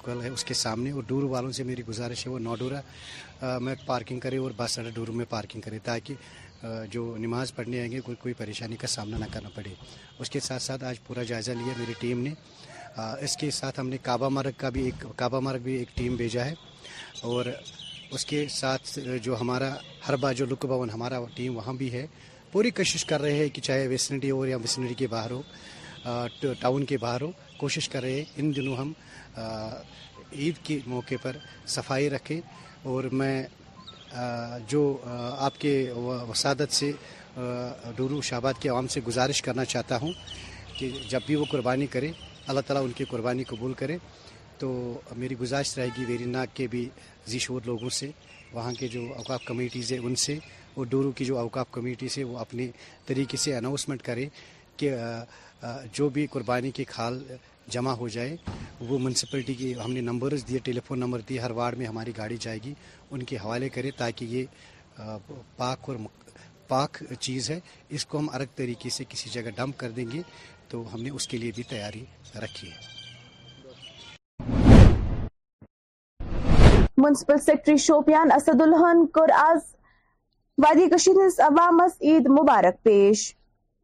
کل 0.04 0.22
ہے 0.24 0.30
اس 0.30 0.44
کے 0.46 0.54
سامنے 0.54 0.92
اور 0.96 1.04
ڈورو 1.08 1.30
والوں 1.30 1.52
سے 1.58 1.64
میری 1.70 1.82
گزارش 1.88 2.26
ہے 2.28 2.32
وہ 2.32 2.40
نوڈورا 2.40 2.80
میں 3.60 3.74
پارکنگ 3.86 4.20
کرے 4.24 4.38
اور 4.38 4.52
بس 4.58 4.78
اڈا 4.80 4.90
ڈورو 4.96 5.14
میں 5.14 5.26
پارکنگ 5.30 5.62
کرے 5.62 5.80
تاکہ 5.84 6.64
جو 6.92 7.16
نماز 7.20 7.54
پڑھنے 7.56 7.80
آئیں 7.80 7.92
گے 7.92 8.00
کوئی 8.02 8.16
کوئی 8.22 8.34
پریشانی 8.38 8.76
کا 8.82 8.88
سامنا 8.88 9.18
نہ 9.18 9.26
کرنا 9.32 9.50
پڑے 9.56 9.74
اس 10.22 10.30
کے 10.30 10.40
ساتھ 10.40 10.64
ساتھ 10.64 10.84
آج 10.90 11.00
پورا 11.08 11.24
جائزہ 11.32 11.52
لیا 11.62 11.74
میری 11.78 11.94
ٹیم 12.00 12.20
نے 12.28 12.34
اس 13.26 13.36
کے 13.38 13.50
ساتھ 13.60 13.80
ہم 13.80 13.90
نے 13.90 13.98
کعبہ 14.04 14.30
مرگ 14.38 14.52
کا 14.58 14.70
بھی 14.76 14.84
ایک 14.86 15.06
کعبہ 15.18 15.40
مرگ 15.48 15.60
بھی 15.64 15.74
ایک 15.78 15.96
ٹیم 15.98 16.16
بھیجا 16.16 16.46
ہے 16.46 16.54
اور 17.30 17.46
اس 18.16 18.26
کے 18.26 18.46
ساتھ 18.60 18.98
جو 19.24 19.40
ہمارا 19.42 19.70
ہر 20.08 20.16
بار 20.24 20.34
جو 20.42 20.46
لک 20.52 20.66
بھون 20.66 20.90
ہمارا 20.90 21.20
ٹیم 21.36 21.56
وہاں 21.58 21.74
بھی 21.74 21.92
ہے 21.94 22.06
پوری 22.52 22.70
کوشش 22.80 23.06
کر 23.10 23.22
رہے 23.22 23.34
ہیں 23.38 23.48
کہ 23.54 23.62
چاہے 23.68 23.88
ویسنڈی 23.88 24.32
ہو 24.32 24.46
یا 24.46 24.58
ویسنڈی 24.62 24.94
کے 24.98 25.08
باہر 25.14 25.32
ہو 25.32 25.42
ٹاؤن 26.60 26.86
کے 26.86 26.98
باہر 27.02 27.22
ہو 27.22 27.32
کوشش 27.58 27.88
کر 27.90 28.02
رہے 28.02 28.14
ہیں 28.16 28.24
ان 28.40 28.56
دنوں 28.56 28.78
ہم 28.78 28.92
عید 30.38 30.56
کے 30.66 30.78
موقع 30.88 31.16
پر 31.22 31.38
صفائی 31.76 32.10
رکھیں 32.10 32.40
اور 32.94 33.04
میں 33.20 33.42
جو 34.70 34.82
آپ 35.48 35.60
کے 35.62 35.74
وسادت 36.30 36.74
سے 36.74 36.92
ڈورو 37.98 38.22
شہباد 38.30 38.62
کے 38.62 38.70
عوام 38.70 38.88
سے 38.94 39.02
گزارش 39.08 39.42
کرنا 39.42 39.66
چاہتا 39.74 39.98
ہوں 40.02 40.12
کہ 40.80 40.90
جب 41.10 41.20
بھی 41.26 41.36
وہ 41.36 41.46
قربانی 41.52 41.88
کرے 41.96 42.12
اللہ 42.52 42.62
تعالیٰ 42.68 42.84
ان 42.86 42.92
کی 42.96 43.06
قربانی 43.10 43.44
قبول 43.50 43.74
کرے 43.82 43.98
تو 44.60 44.70
میری 45.18 45.36
گزارش 45.40 45.78
رہے 45.78 45.88
گی 45.98 46.06
ویری 46.06 46.26
ناک 46.32 46.56
کے 46.56 46.68
بھی 46.72 46.88
ذیشور 47.30 47.62
لوگوں 47.66 47.90
سے 48.00 48.10
وہاں 48.54 48.74
کے 48.80 48.88
جو 48.96 49.02
اوقاف 49.16 49.46
کمیٹیز 49.46 49.92
ہیں 49.92 50.00
ان 50.00 50.16
سے 50.26 50.38
اور 50.76 50.86
ڈورو 50.90 51.12
کی 51.18 51.26
جو 51.26 51.38
اوقاف 51.40 51.72
کمیٹیز 51.72 52.18
ہے 52.18 52.24
وہ 52.24 52.38
اپنے 52.40 52.68
طریقے 53.08 53.38
سے 53.44 53.56
اناؤنسمنٹ 53.58 54.02
کریں 54.04 54.28
کہ 54.78 54.92
جو 55.94 56.10
بھی 56.16 56.26
قربانی 56.32 56.72
کے 56.78 56.84
کھال 56.88 57.22
جمع 57.72 57.92
ہو 58.00 58.08
جائے 58.16 58.36
وہ 58.90 58.98
میونسپلٹی 59.00 59.54
کی 59.54 59.74
ہم 59.84 59.92
نے 59.94 60.02
نمبرز 60.02 60.48
دیے 60.48 60.60
ٹیلی 60.64 60.80
فون 60.88 61.00
نمبر 61.00 61.20
دیے 61.30 61.40
ہر 61.40 61.52
وارڈ 61.60 61.78
میں 61.78 61.86
ہماری 61.88 62.12
گاڑی 62.18 62.38
جائے 62.46 62.60
گی 62.64 62.74
ان 63.12 63.24
کے 63.30 63.36
حوالے 63.44 63.70
کرے 63.76 63.92
تاکہ 63.98 64.26
یہ 64.36 64.46
پاک 65.58 65.90
اور 65.90 65.96
پاک 66.68 66.98
چیز 67.20 67.50
ہے 67.52 67.60
اس 67.96 68.06
کو 68.06 68.20
ہم 68.20 68.28
الگ 68.34 68.56
طریقے 68.56 68.90
سے 68.98 69.04
کسی 69.10 69.30
جگہ 69.34 69.50
ڈمپ 69.56 69.78
کر 69.80 69.90
دیں 69.96 70.06
گے 70.14 70.22
تو 70.70 70.84
ہم 70.94 71.02
نے 71.02 71.10
اس 71.18 71.28
کے 71.28 71.38
لیے 71.38 71.52
بھی 71.56 71.64
تیاری 71.70 72.04
رکھی 72.44 72.70
ہے 72.72 72.92
منسپل 77.04 77.38
سیکٹری 77.46 77.78
شوپیان 77.86 78.32
اسد 78.36 78.62
الحن 78.62 79.06
کر 79.14 79.32
آز 79.38 79.62
وادی 80.64 80.90
کشید 80.96 81.18
عوامس 81.48 81.96
عید 82.10 82.28
مبارک 82.40 82.84
پیش 82.84 83.34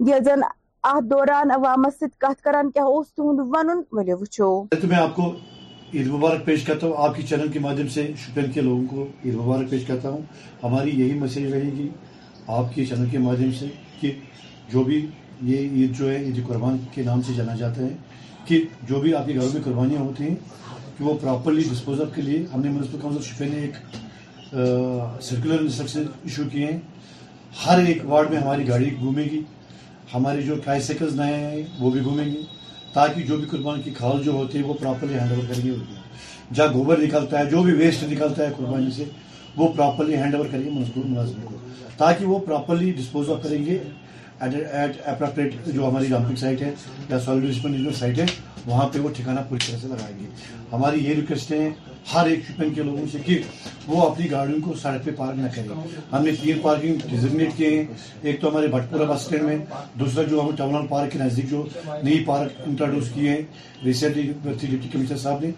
یہ 0.08 0.16
زن 0.26 0.42
دوران 0.86 1.52
عوام 1.52 1.84
کیا 2.20 2.84
اس 2.98 3.14
تو 3.16 3.32
میں 4.90 4.98
آپ 4.98 5.16
کو 5.16 5.30
عید 5.94 6.08
مبارک 6.08 6.46
پیش 6.46 6.64
کرتا 6.64 6.88
ہوں 6.88 6.94
آپ 7.08 7.16
کی 7.16 7.24
چینل 7.30 7.48
کے 7.52 7.60
مادھیم 7.60 7.88
سے 7.96 8.06
شپین 8.26 8.52
کے 8.52 8.62
لوگوں 8.62 8.84
کو 8.90 9.06
عید 9.24 9.36
مبارک 9.36 9.70
پیش 9.70 9.84
کرتا 9.88 10.10
ہوں 10.10 10.22
ہماری 10.64 10.92
یہی 11.02 11.18
میسج 11.20 11.54
رہے 11.54 11.72
گی 11.78 11.88
آپ 12.58 12.74
کی 12.76 12.86
چینل 12.86 13.10
کے 13.12 13.18
مادھیم 13.26 13.52
سے 13.60 13.66
کہ 14.00 14.12
جو 14.74 14.84
بھی 14.90 15.06
یہ 15.52 15.58
عید 15.70 15.98
جو 15.98 16.10
ہے 16.12 16.16
عید 16.24 16.46
قربان 16.48 16.78
کے 16.94 17.04
نام 17.10 17.22
سے 17.28 17.34
جانا 17.38 17.56
جاتا 17.60 17.82
ہے 17.82 17.96
کہ 18.48 18.62
جو 18.90 19.00
بھی 19.02 19.14
آپ 19.16 19.26
کی 19.26 19.36
گھروں 19.36 19.52
میں 19.54 19.62
قربانیاں 19.66 20.02
ہوتی 20.02 20.28
ہیں 20.30 20.36
کہ 20.98 21.04
وہ 21.04 21.14
پراپرلی 21.22 21.64
ڈسپوز 21.72 22.02
کے 22.16 22.22
لیے 22.22 22.46
ہم 22.54 22.62
نے 22.62 22.72
کاؤنسل 23.02 23.48
نے 23.50 23.60
ایک 23.60 24.56
ایشو 25.84 26.44
ہیں 26.54 26.78
ہر 27.66 27.86
ایک 27.88 28.02
وارڈ 28.10 28.30
میں 28.32 28.38
ہماری 28.40 28.68
گاڑی 28.68 28.90
گھومے 29.00 29.24
گی 29.32 29.42
ہماری 30.14 30.42
جو 30.44 30.56
ٹرائی 30.64 30.82
سیکلز 30.82 31.16
نئے 31.20 31.34
ہیں 31.36 31.62
وہ 31.80 31.90
بھی 31.92 32.02
گھومیں 32.04 32.26
گے 32.26 32.38
تاکہ 32.94 33.22
جو 33.26 33.36
بھی 33.38 33.48
قربان 33.50 33.82
کی 33.82 33.92
کھال 33.98 34.24
جو 34.26 34.32
ہوتی 34.32 34.58
ہے 34.58 34.64
وہ 34.64 34.74
پراپرلی 34.80 35.18
ہینڈ 35.20 35.32
اوور 35.32 35.46
کریں 35.54 35.66
گے 35.70 35.76
جہاں 36.54 36.68
گوبر 36.74 36.98
نکلتا 37.02 37.40
ہے 37.40 37.46
جو 37.50 37.62
بھی 37.64 37.74
ویسٹ 37.78 38.04
نکلتا 38.12 38.44
ہے 38.44 38.54
قربانی 38.58 38.90
سے 38.96 39.04
وہ 39.58 39.68
پراپرلی 39.76 40.16
ہینڈ 40.18 40.36
اوور 40.36 40.46
کریں 40.52 40.64
گے 40.64 40.70
ملازمین 40.70 41.46
کو 41.46 41.58
تاکہ 41.98 42.26
وہ 42.26 42.40
پراپرلی 42.46 42.92
ڈسپوز 42.98 43.30
آف 43.30 43.44
کریں 43.44 43.64
گے 43.66 43.78
ایٹ 44.40 45.02
اپراپریٹ 45.08 45.56
جو 45.68 45.88
ہماری 45.88 46.06
ڈمپنگ 46.10 46.36
سائٹ 46.44 46.62
ہے 46.62 46.72
یا 47.10 47.20
سال 47.26 47.52
سائٹ 48.00 48.20
ہے 48.20 48.26
وہاں 48.66 48.88
پہ 48.94 49.00
وہ 49.00 49.10
ٹھکانہ 49.18 49.40
پوری 49.50 49.66
طرح 49.68 49.80
سے 49.82 49.88
لگائیں 49.88 50.20
گے 50.20 50.26
ہماری 50.72 51.06
یہ 51.06 51.14
ریکویسٹ 51.16 51.52
ہے 51.52 51.70
ہر 52.14 52.26
ایک 52.28 52.40
شپن 52.48 52.74
کے 52.74 52.84
لوگوں 52.84 53.06
سے 53.12 53.18
کہ 53.26 53.38
وہ 53.88 54.02
اپنی 54.10 54.30
گاڑیوں 54.32 54.60
کو 54.66 54.74
سڑک 54.82 55.04
پہ 55.06 55.12
پارک 55.18 55.38
نہ 55.40 55.48
کریں 55.56 55.68
ہم 56.12 56.24
نے 56.26 56.32
تین 56.42 56.60
پارکنگ 56.62 57.08
ڈیزگنیٹ 57.10 57.52
کیے 57.58 57.70
ہیں 57.76 57.84
ایک 58.22 58.40
تو 58.42 58.50
ہمارے 58.50 58.68
بھٹپورہ 58.76 59.06
بس 59.10 59.22
اسٹینڈ 59.26 59.44
میں 59.46 59.58
دوسرا 60.00 60.24
جو 60.30 60.42
ہم 60.42 60.56
ٹاؤن 60.58 60.88
پارک 60.88 61.12
کے 61.12 61.20
نزدیک 61.20 61.50
جو 61.50 61.66
نئی 62.04 62.24
پارک 62.26 62.62
انٹروڈیوس 62.66 63.10
کیے 63.14 63.30
ہیں 63.30 63.42
ریسنٹلی 63.86 64.24
ڈپٹی 64.62 64.78
کمشنر 64.92 65.18
صاحب 65.18 65.42
نے 65.44 65.52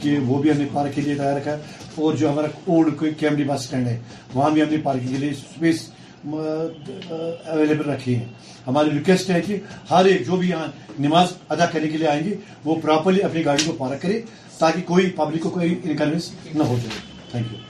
کہ 0.00 0.16
وہ 0.26 0.40
بھی 0.42 0.50
ہم 0.50 0.58
نے 0.58 0.64
پارک 0.72 0.94
کے 0.94 1.00
لیے 1.02 1.14
تیار 1.14 1.34
رکھا 1.36 1.52
ہے 1.52 2.02
اور 2.02 2.16
جو 2.16 2.30
ہمارا 2.32 2.46
اولڈ 2.72 3.02
کیمڈی 3.20 3.44
بس 3.44 3.60
اسٹینڈ 3.64 3.86
ہے 3.86 3.98
وہاں 4.34 4.50
بھی 4.50 4.62
ہم 4.62 4.68
نے 4.70 4.76
پارکنگ 4.82 5.12
کے 5.12 5.18
لیے 5.18 5.30
اسپیس 5.30 5.88
اویلیبل 6.34 7.88
رکھی 7.90 8.14
ہیں 8.16 8.24
ہماری 8.66 8.90
ریکویسٹ 8.90 9.30
ہے 9.30 9.40
کہ 9.46 9.56
ہر 9.90 10.04
ایک 10.04 10.26
جو 10.26 10.36
بھی 10.36 10.48
یہاں 10.48 10.66
نماز 11.02 11.32
ادا 11.54 11.66
کرنے 11.72 11.88
کے 11.88 11.98
لیے 11.98 12.08
آئیں 12.08 12.22
گے 12.24 12.34
وہ 12.64 12.74
پراپرلی 12.82 13.22
اپنی 13.22 13.44
گاڑی 13.44 13.64
کو 13.66 13.72
پارک 13.78 14.02
کرے 14.02 14.20
تاکہ 14.60 14.82
کوئی 14.86 15.10
پبلک 15.16 15.42
کو 15.42 15.50
کوئی 15.56 15.74
انکنوینس 15.88 16.30
نہ 16.56 16.62
ہو 16.68 16.76
جائے 16.84 17.00
thank 17.30 17.52
you 17.54 17.66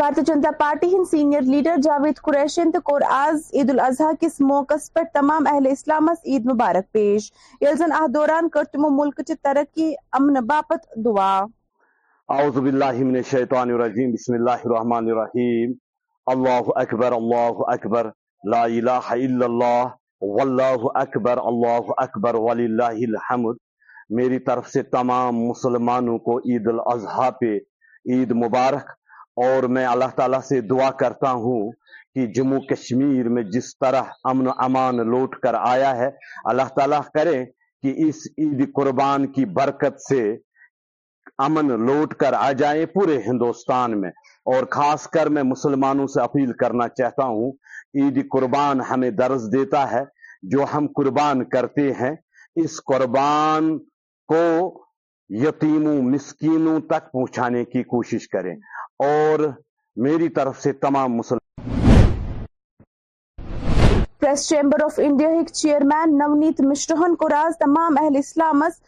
Bharatiya 0.00 0.20
Janata 0.26 0.50
Party 0.58 0.86
Hind 0.94 1.04
senior 1.10 1.42
leader 1.50 1.76
Javed 1.82 2.20
قریشن 2.26 2.70
تو 2.72 2.80
کور 2.90 3.00
آز 3.16 3.46
عید 3.58 3.70
الاضحیٰ 3.70 4.10
کس 4.20 4.40
موقع 4.52 4.74
پر 4.94 5.02
تمام 5.14 5.46
اہل 5.50 5.66
اسلام 5.70 6.08
اس 6.10 6.18
عید 6.32 6.46
مبارک 6.52 6.90
پیش 6.92 7.30
یلزن 7.60 7.92
آہ 7.98 8.06
دوران 8.14 8.48
کر 8.54 8.64
تمو 8.72 8.88
ملک 9.02 9.20
چی 9.26 9.34
ترقی 9.42 9.92
امن 10.20 10.40
باپت 10.46 10.88
دعا 11.04 11.30
اعوذ 12.38 12.58
باللہ 12.64 13.02
من 13.04 13.16
الشیطان 13.22 13.70
الرجیم 13.72 14.10
بسم 14.14 14.34
اللہ 14.34 14.66
الرحمن 14.70 15.10
الرحیم 15.12 15.72
اللہ 16.34 16.72
اکبر 16.84 17.12
اللہ 17.20 17.62
اکبر 17.76 18.10
لا 18.54 18.62
الہ 18.62 19.08
الا 19.12 19.44
اللہ 19.46 19.82
واللہ 20.30 20.84
اکبر 20.98 21.38
اللہ 21.44 21.88
اکبر 22.02 22.34
ولی 22.44 22.64
الحمد 23.04 23.56
میری 24.16 24.38
طرف 24.48 24.68
سے 24.72 24.82
تمام 24.96 25.38
مسلمانوں 25.48 26.18
کو 26.26 26.36
عید 26.38 26.66
الاضحیٰ 26.72 27.30
پہ 27.40 27.52
عید 28.14 28.32
مبارک 28.44 28.90
اور 29.44 29.62
میں 29.76 29.84
اللہ 29.86 30.14
تعالیٰ 30.16 30.40
سے 30.48 30.60
دعا 30.70 30.90
کرتا 31.00 31.30
ہوں 31.46 31.70
کہ 32.14 32.26
جموں 32.36 32.60
کشمیر 32.68 33.28
میں 33.34 33.42
جس 33.54 33.72
طرح 33.84 34.10
امن 34.30 34.46
و 34.46 34.50
امان 34.64 35.06
لوٹ 35.10 35.36
کر 35.42 35.54
آیا 35.60 35.96
ہے 35.96 36.08
اللہ 36.52 36.68
تعالیٰ 36.76 37.00
کرے 37.14 37.44
کہ 37.82 37.94
اس 38.06 38.26
عید 38.38 38.64
قربان 38.74 39.26
کی 39.32 39.44
برکت 39.58 40.00
سے 40.08 40.22
امن 41.46 41.68
لوٹ 41.86 42.14
کر 42.20 42.32
آ 42.40 42.50
جائیں 42.58 42.84
پورے 42.94 43.16
ہندوستان 43.26 44.00
میں 44.00 44.10
اور 44.54 44.64
خاص 44.70 45.06
کر 45.14 45.26
میں 45.36 45.42
مسلمانوں 45.52 46.06
سے 46.14 46.20
اپیل 46.20 46.52
کرنا 46.60 46.88
چاہتا 46.98 47.24
ہوں 47.34 47.52
عید 48.00 48.18
قربان 48.32 48.80
ہمیں 48.90 49.10
درس 49.16 49.42
دیتا 49.52 49.90
ہے 49.90 50.02
جو 50.52 50.64
ہم 50.74 50.86
قربان 50.96 51.44
کرتے 51.48 51.90
ہیں 52.00 52.14
اس 52.62 52.76
قربان 52.90 53.68
کو 54.32 54.38
یتیموں 55.46 55.96
مسکینوں 56.12 56.78
تک 56.88 57.10
پہنچانے 57.12 57.64
کی 57.64 57.82
کوشش 57.92 58.28
کریں 58.28 58.54
اور 59.08 59.40
میری 60.06 60.28
طرف 60.38 60.62
سے 60.62 60.72
تمام 60.86 61.14
مسلمان 61.16 61.38
آف 64.84 64.98
انڈیا 65.04 65.28
ہک 65.28 65.48
چیئرمین 65.52 66.16
نونیت 66.18 66.60
مشرہن 66.68 67.14
کو 67.20 67.28
راز 67.28 67.58
تمام 67.58 67.96
اہل 68.02 68.16
اسلامس 68.18 68.80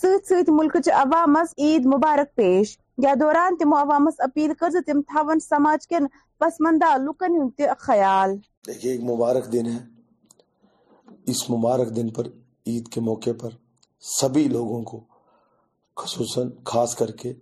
ست 0.00 0.28
سلک 0.28 0.76
عوام 0.94 1.36
عید 1.36 1.86
مبارک 1.94 2.34
پیش 2.36 2.76
یا 3.02 3.12
دوران 3.20 3.56
تمو 3.58 3.76
عوام 3.76 4.08
اپیل 4.28 4.52
کر 4.60 4.80
تم 4.86 5.00
تھون 5.12 5.40
سماج 5.40 5.86
کے 5.88 5.98
پسماندہ 6.40 6.86
لکن 7.04 7.40
ہنتے 7.40 7.64
خیال 7.86 8.36
دیکھیں 8.66 8.90
ایک 8.90 9.00
مبارک 9.10 9.52
دن 9.52 9.66
ہے 9.72 9.78
اس 11.32 11.38
مبارک 11.50 11.94
دن 11.96 12.08
پر 12.16 12.26
عید 12.70 12.88
کے 12.92 13.00
موقع 13.08 13.30
پر 13.40 13.50
سبھی 14.20 14.42
لوگوں 14.48 14.82
کو 14.90 15.00
خصوصاً 16.02 16.50
خاص 16.72 16.94
کر 16.96 17.10
کے 17.22 17.32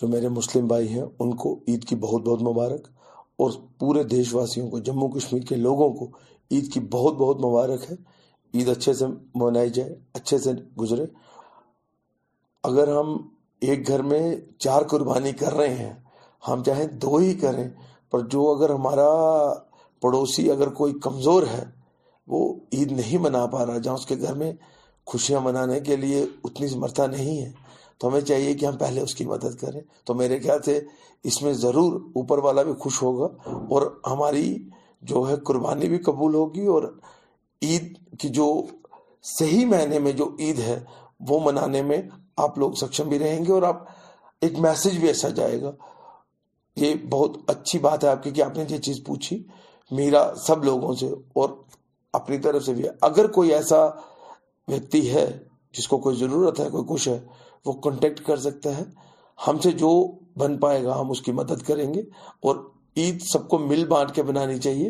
جو 0.00 0.08
میرے 0.08 0.28
مسلم 0.38 0.66
بھائی 0.72 0.88
ہیں 0.88 1.04
ان 1.20 1.34
کو 1.42 1.54
عید 1.68 1.84
کی 1.88 1.96
بہت 2.04 2.22
بہت 2.28 2.42
مبارک 2.50 2.88
اور 3.44 3.50
پورے 3.80 4.02
دیش 4.16 4.34
واسیوں 4.34 4.68
کو 4.70 4.78
جموں 4.88 5.08
کشمیر 5.16 5.42
کے 5.48 5.56
لوگوں 5.56 5.88
کو 5.98 6.10
عید 6.50 6.72
کی 6.72 6.80
بہت 6.92 7.14
بہت 7.22 7.44
مبارک 7.44 7.90
ہے 7.90 7.96
عید 8.54 8.68
اچھے 8.68 8.94
سے 9.00 9.06
منائی 9.40 9.70
جائے 9.78 9.94
اچھے 10.18 10.38
سے 10.46 10.52
گزرے 10.80 11.04
اگر 12.70 12.96
ہم 12.98 13.16
ایک 13.68 13.88
گھر 13.88 14.02
میں 14.12 14.22
چار 14.64 14.82
قربانی 14.90 15.32
کر 15.42 15.54
رہے 15.62 15.74
ہیں 15.74 15.92
ہم 16.48 16.62
چاہیں 16.66 16.86
دو 17.04 17.16
ہی 17.16 17.34
کریں 17.44 17.68
پر 18.10 18.20
جو 18.32 18.42
اگر 18.50 18.70
ہمارا 18.70 19.08
پڑوسی 20.02 20.50
اگر 20.50 20.68
کوئی 20.80 20.92
کمزور 21.06 21.42
ہے 21.52 21.62
وہ 22.32 22.40
عید 22.76 22.92
نہیں 23.00 23.18
منا 23.22 23.44
پا 23.52 23.64
رہا 23.66 23.78
جہاں 23.84 23.94
اس 23.94 24.06
کے 24.06 24.14
گھر 24.22 24.34
میں 24.42 24.52
خوشیاں 25.10 25.40
منانے 25.44 25.80
کے 25.86 25.96
لیے 25.96 26.24
اتنی 26.44 26.68
سمرتھا 26.68 27.06
نہیں 27.16 27.40
ہے 27.42 27.50
تو 27.98 28.08
ہمیں 28.08 28.20
چاہیے 28.30 28.52
کہ 28.58 28.66
ہم 28.66 28.76
پہلے 28.78 29.00
اس 29.00 29.14
کی 29.18 29.24
مدد 29.26 29.54
کریں 29.60 29.80
تو 30.06 30.14
میرے 30.20 30.38
خیال 30.40 30.62
سے 30.64 30.78
اس 31.28 31.40
میں 31.42 31.52
ضرور 31.62 31.98
اوپر 32.20 32.38
والا 32.44 32.62
بھی 32.68 32.72
خوش 32.82 33.02
ہوگا 33.02 33.28
اور 33.74 33.82
ہماری 34.10 34.46
جو 35.10 35.24
ہے 35.28 35.36
قربانی 35.46 35.88
بھی 35.88 35.98
قبول 36.08 36.34
ہوگی 36.34 36.66
اور 36.74 36.82
عید 37.68 37.92
کی 38.20 38.28
جو 38.38 38.46
صحیح 39.38 39.64
مہینے 39.66 39.98
میں 40.04 40.12
جو 40.20 40.28
عید 40.44 40.58
ہے 40.66 40.78
وہ 41.28 41.38
منانے 41.44 41.82
میں 41.90 42.00
آپ 42.46 42.58
لوگ 42.58 42.72
سکشم 42.80 43.08
بھی 43.08 43.18
رہیں 43.18 43.44
گے 43.46 43.52
اور 43.52 43.62
آپ 43.72 43.82
ایک 44.46 44.58
میسج 44.66 44.98
بھی 45.00 45.08
ایسا 45.08 45.28
جائے 45.40 45.60
گا 45.62 45.70
یہ 46.80 46.94
بہت 47.10 47.36
اچھی 47.50 47.78
بات 47.86 48.04
ہے 48.04 48.08
آپ 48.08 48.22
کی 48.24 48.30
کہ 48.38 48.42
آپ 48.42 48.56
نے 48.58 48.64
یہ 48.68 48.78
چیز 48.86 49.00
پوچھی 49.06 49.42
میرا 50.00 50.22
سب 50.46 50.64
لوگوں 50.64 50.94
سے 51.00 51.06
اور 51.42 51.48
اپنی 52.18 52.38
طرف 52.46 52.64
سے 52.64 52.72
بھی 52.78 52.84
اگر 53.08 53.26
کوئی 53.36 53.52
ایسا 53.54 53.80
ویکتی 54.72 55.00
ہے 55.14 55.26
جس 55.78 55.88
کو 55.88 55.98
کوئی 56.06 56.16
ضرورت 56.16 56.60
ہے 56.60 56.68
کوئی 56.76 56.84
کچھ 56.94 57.08
ہے 57.08 57.18
وہ 57.66 57.72
کانٹیکٹ 57.86 58.20
کر 58.26 58.36
سکتا 58.46 58.76
ہے 58.76 58.84
ہم 59.46 59.58
سے 59.66 59.70
جو 59.82 59.90
بن 60.42 60.56
پائے 60.66 60.82
گا 60.84 61.00
ہم 61.00 61.10
اس 61.10 61.20
کی 61.26 61.32
مدد 61.40 61.62
کریں 61.68 61.86
گے 61.94 62.00
اور 62.48 62.56
عید 63.02 63.20
سب 63.32 63.48
کو 63.50 63.58
مل 63.70 63.84
بانٹ 63.94 64.14
کے 64.14 64.22
بنانی 64.32 64.58
چاہیے 64.66 64.88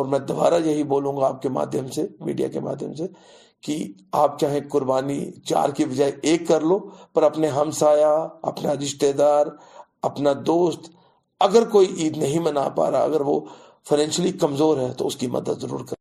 اور 0.00 0.06
میں 0.12 0.18
دوبارہ 0.28 0.58
یہی 0.64 0.82
بولوں 0.94 1.16
گا 1.16 1.26
آپ 1.26 1.40
کے 1.42 1.48
مادھیم 1.58 1.88
سے 1.96 2.06
میڈیا 2.28 2.48
کے 2.54 2.60
مادھیم 2.68 2.92
سے 3.00 3.06
کہ 3.66 3.76
آپ 4.20 4.38
چاہے 4.40 4.60
قربانی 4.74 5.18
چار 5.50 5.74
کی 5.80 5.84
بجائے 5.90 6.12
ایک 6.30 6.46
کر 6.48 6.60
لو 6.70 6.78
پر 7.14 7.22
اپنے 7.30 7.48
ہمسایا 7.58 8.12
اپنا 8.52 8.74
رشتہ 8.82 9.10
دار 9.20 9.46
اپنا 10.10 10.32
دوست 10.52 10.90
اگر 11.44 11.64
کوئی 11.70 11.86
عید 12.02 12.16
نہیں 12.16 12.40
منا 12.42 12.68
پا 12.74 12.90
رہا 12.90 12.98
اگر 13.08 13.20
وہ 13.28 13.38
فائنینشلی 13.88 14.30
کمزور 14.42 14.76
ہے 14.80 14.92
تو 14.98 15.06
اس 15.06 15.16
کی 15.22 15.26
مدد 15.36 15.60
ضرور 15.64 15.80
کریں 15.90 16.00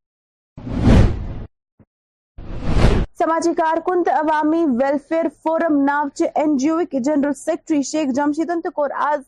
سماجی 3.19 3.53
کارکن 3.59 4.01
عوامی 4.17 4.63
ویلفیئر 4.81 5.27
فورم 5.43 5.79
ناوچ 5.87 6.21
این 6.43 6.55
جی 6.61 6.69
او 6.69 6.77
کے 6.91 6.99
جنرل 7.07 7.33
سیکرٹری 7.41 7.81
شیخ 7.91 8.13
جمشید 8.17 8.49
انتقور 8.55 8.89
آز 9.07 9.23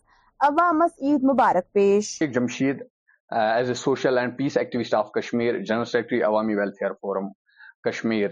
عوام 0.49 0.81
عید 0.83 1.23
مبارک 1.31 1.71
پیش 1.73 2.07
Sheikh 2.19 2.33
Jamshed 2.35 2.83
as 3.45 3.67
a 3.69 3.73
social 3.85 4.17
and 4.17 4.37
peace 4.37 4.57
activist 4.61 4.93
of 5.01 5.11
Kashmir 5.19 5.59
general 5.63 5.85
secretary 5.95 6.21
Awami 6.31 6.55
welfare 6.61 6.93
forum 7.01 7.29
Kashmir 7.89 8.29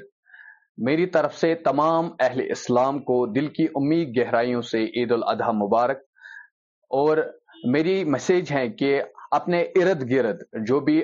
میری 0.89 1.05
طرف 1.17 1.37
سے 1.37 1.53
تمام 1.69 2.09
اہل 2.19 2.45
اسلام 2.51 2.99
کو 3.11 3.25
دل 3.39 3.47
کی 3.59 3.67
امید 3.81 4.17
گہرائیوں 4.17 4.61
سے 4.73 4.83
عید 4.85 5.11
الاضحیٰ 5.11 5.53
مبارک 5.65 6.09
اور 6.99 7.17
میری 7.69 8.03
میسیج 8.03 8.51
ہے 8.53 8.67
کہ 8.77 9.01
اپنے 9.31 9.61
ارد 9.81 10.09
گرد 10.11 10.41
جو 10.67 10.79
بھی 10.85 11.01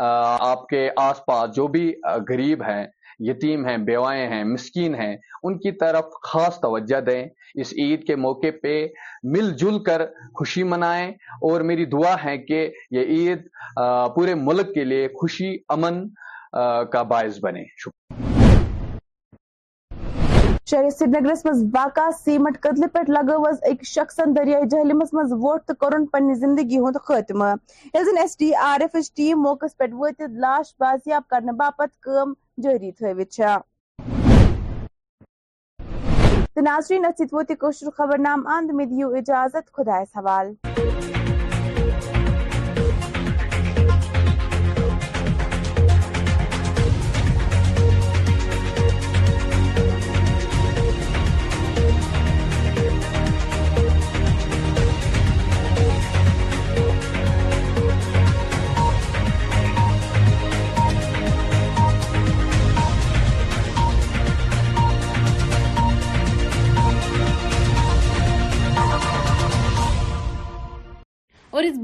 آپ 0.00 0.66
کے 0.68 0.88
آس 1.00 1.24
پاس 1.26 1.54
جو 1.56 1.66
بھی 1.68 1.92
غریب 2.28 2.62
ہیں 2.68 2.84
یتیم 3.28 3.66
ہیں 3.66 3.76
بیوائیں 3.86 4.26
ہیں 4.28 4.42
مسکین 4.44 4.94
ہیں 4.94 5.16
ان 5.42 5.58
کی 5.58 5.72
طرف 5.80 6.12
خاص 6.28 6.60
توجہ 6.60 7.00
دیں 7.06 7.22
اس 7.60 7.72
عید 7.82 8.06
کے 8.06 8.16
موقع 8.16 8.46
پہ 8.62 8.86
مل 9.36 9.52
جل 9.58 9.82
کر 9.84 10.04
خوشی 10.38 10.62
منائیں 10.72 11.10
اور 11.50 11.60
میری 11.70 11.84
دعا 11.96 12.14
ہے 12.24 12.36
کہ 12.38 12.68
یہ 12.96 13.06
عید 13.16 13.46
پورے 14.14 14.34
ملک 14.48 14.74
کے 14.74 14.84
لیے 14.84 15.08
خوشی 15.20 15.54
امن 15.78 16.06
کا 16.92 17.02
باعث 17.10 17.38
بنے 17.42 17.62
شکریہ 17.76 17.95
شہر 20.70 20.88
سری 20.98 21.06
نگر 21.08 21.32
من 21.44 21.66
باقاع 21.72 22.08
سیمنٹ 22.24 22.56
کدلے 22.62 22.86
پہ 22.92 22.98
لگوز 23.10 23.58
اکس 23.70 23.88
شخصن 23.94 24.34
دریائے 24.36 24.64
جہلمس 24.70 25.12
مز 25.14 25.32
ووٹ 25.42 25.66
تو 25.66 25.74
کورن 25.80 26.06
پنہ 26.12 26.34
زندگی 26.40 26.78
ہند 26.86 26.96
خطمہ 27.08 27.52
یا 27.94 28.00
S 28.22 28.36
D 28.38 28.50
R 28.62 28.80
F 28.88 28.96
team 29.16 29.42
موقع 29.42 29.66
پہ 29.78 29.84
وتھ 29.98 30.22
لاش 30.46 30.74
بازیاب 30.80 31.28
کرنے 31.30 31.52
باپت 31.60 31.96
کم 32.02 32.32
جاری 32.62 32.90
تھوت 32.98 33.40
ناظرین 36.64 37.04
تاشر 37.60 37.90
خبر 37.98 38.18
نام 38.26 38.46
اند 38.56 38.70
مے 38.76 38.84
دیو 38.96 39.14
اجازت 39.22 39.72
خدا 39.76 40.02
حوال 40.16 40.52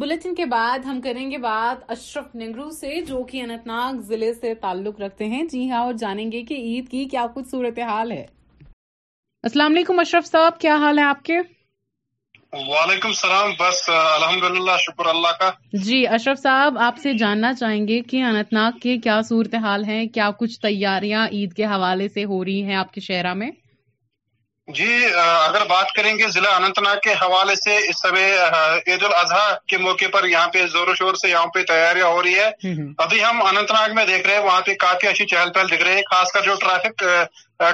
بلٹن 0.02 0.34
کے 0.34 0.44
بعد 0.50 0.78
ہم 0.86 1.00
کریں 1.00 1.30
گے 1.30 1.36
بات 1.42 1.82
اشرف 1.92 2.34
نگرو 2.36 2.68
سے 2.78 3.00
جو 3.08 3.22
کہ 3.24 3.40
انت 3.42 3.66
ناگ 3.66 3.98
ضلع 4.08 4.30
سے 4.40 4.54
تعلق 4.60 5.00
رکھتے 5.00 5.24
ہیں 5.34 5.42
جی 5.50 5.60
ہاں 5.70 5.82
اور 5.82 5.92
جانیں 5.98 6.30
گے 6.32 6.42
کہ 6.48 6.54
عید 6.68 6.88
کی 6.90 7.04
کیا 7.10 7.24
کچھ 7.34 7.46
صورتحال 7.48 8.10
ہے 8.12 8.24
السلام 9.48 9.70
علیکم 9.72 9.98
اشرف 10.00 10.26
صاحب 10.30 10.58
کیا 10.64 10.76
حال 10.84 10.98
ہے 10.98 11.04
آپ 11.12 11.22
کے 11.28 11.38
وعلیکم 12.70 13.08
السلام 13.08 13.50
بس 13.60 13.88
الحمد 13.98 14.50
للہ 14.58 14.76
شکر 14.86 15.08
اللہ 15.14 15.36
کا 15.40 15.50
جی 15.84 16.06
اشرف 16.18 16.40
صاحب 16.42 16.78
آپ 16.88 16.98
سے 17.02 17.12
جاننا 17.22 17.52
چاہیں 17.60 17.86
گے 17.88 18.00
کہ 18.10 18.22
انت 18.32 18.52
ناگ 18.58 18.78
کے 18.82 18.96
کیا 19.06 19.20
صورتحال 19.28 19.84
ہیں 19.92 20.04
کیا 20.18 20.30
کچھ 20.38 20.60
تیاریاں 20.66 21.26
عید 21.38 21.52
کے 21.60 21.64
حوالے 21.76 22.08
سے 22.18 22.24
ہو 22.34 22.44
رہی 22.44 22.62
ہیں 22.70 22.74
آپ 22.84 22.92
کے 22.94 23.00
شہرہ 23.10 23.34
میں 23.44 23.50
جی 24.74 24.88
اگر 25.20 25.64
بات 25.68 25.90
کریں 25.92 26.12
گے 26.18 26.26
ضلع 26.32 26.50
انتناگ 26.56 26.96
کے 27.02 27.12
حوالے 27.20 27.54
سے 27.64 27.76
اس 27.88 28.00
سمے 28.02 28.26
الاضحیٰ 28.38 29.54
کے 29.68 29.78
موقع 29.78 30.04
پر 30.12 30.24
یہاں 30.28 30.48
پہ 30.52 30.66
زور 30.72 30.88
و 30.88 30.94
شور 30.98 31.14
سے 31.22 31.30
یہاں 31.30 31.46
پہ 31.54 31.62
تیاریاں 31.68 32.06
ہو 32.06 32.22
رہی 32.22 32.34
ہے 32.38 32.50
ابھی 33.04 33.22
ہم 33.24 33.42
انتناگ 33.46 33.94
میں 33.94 34.04
دیکھ 34.06 34.26
رہے 34.26 34.34
ہیں 34.34 34.42
وہاں 34.42 34.60
پہ 34.66 34.74
کافی 34.82 35.08
اچھی 35.08 35.26
چہل 35.32 35.50
پہل 35.54 35.70
دکھ 35.70 35.82
رہے 35.82 35.94
ہیں 35.94 36.02
خاص 36.10 36.32
کر 36.32 36.42
جو 36.44 36.54
ٹریفک 36.60 37.02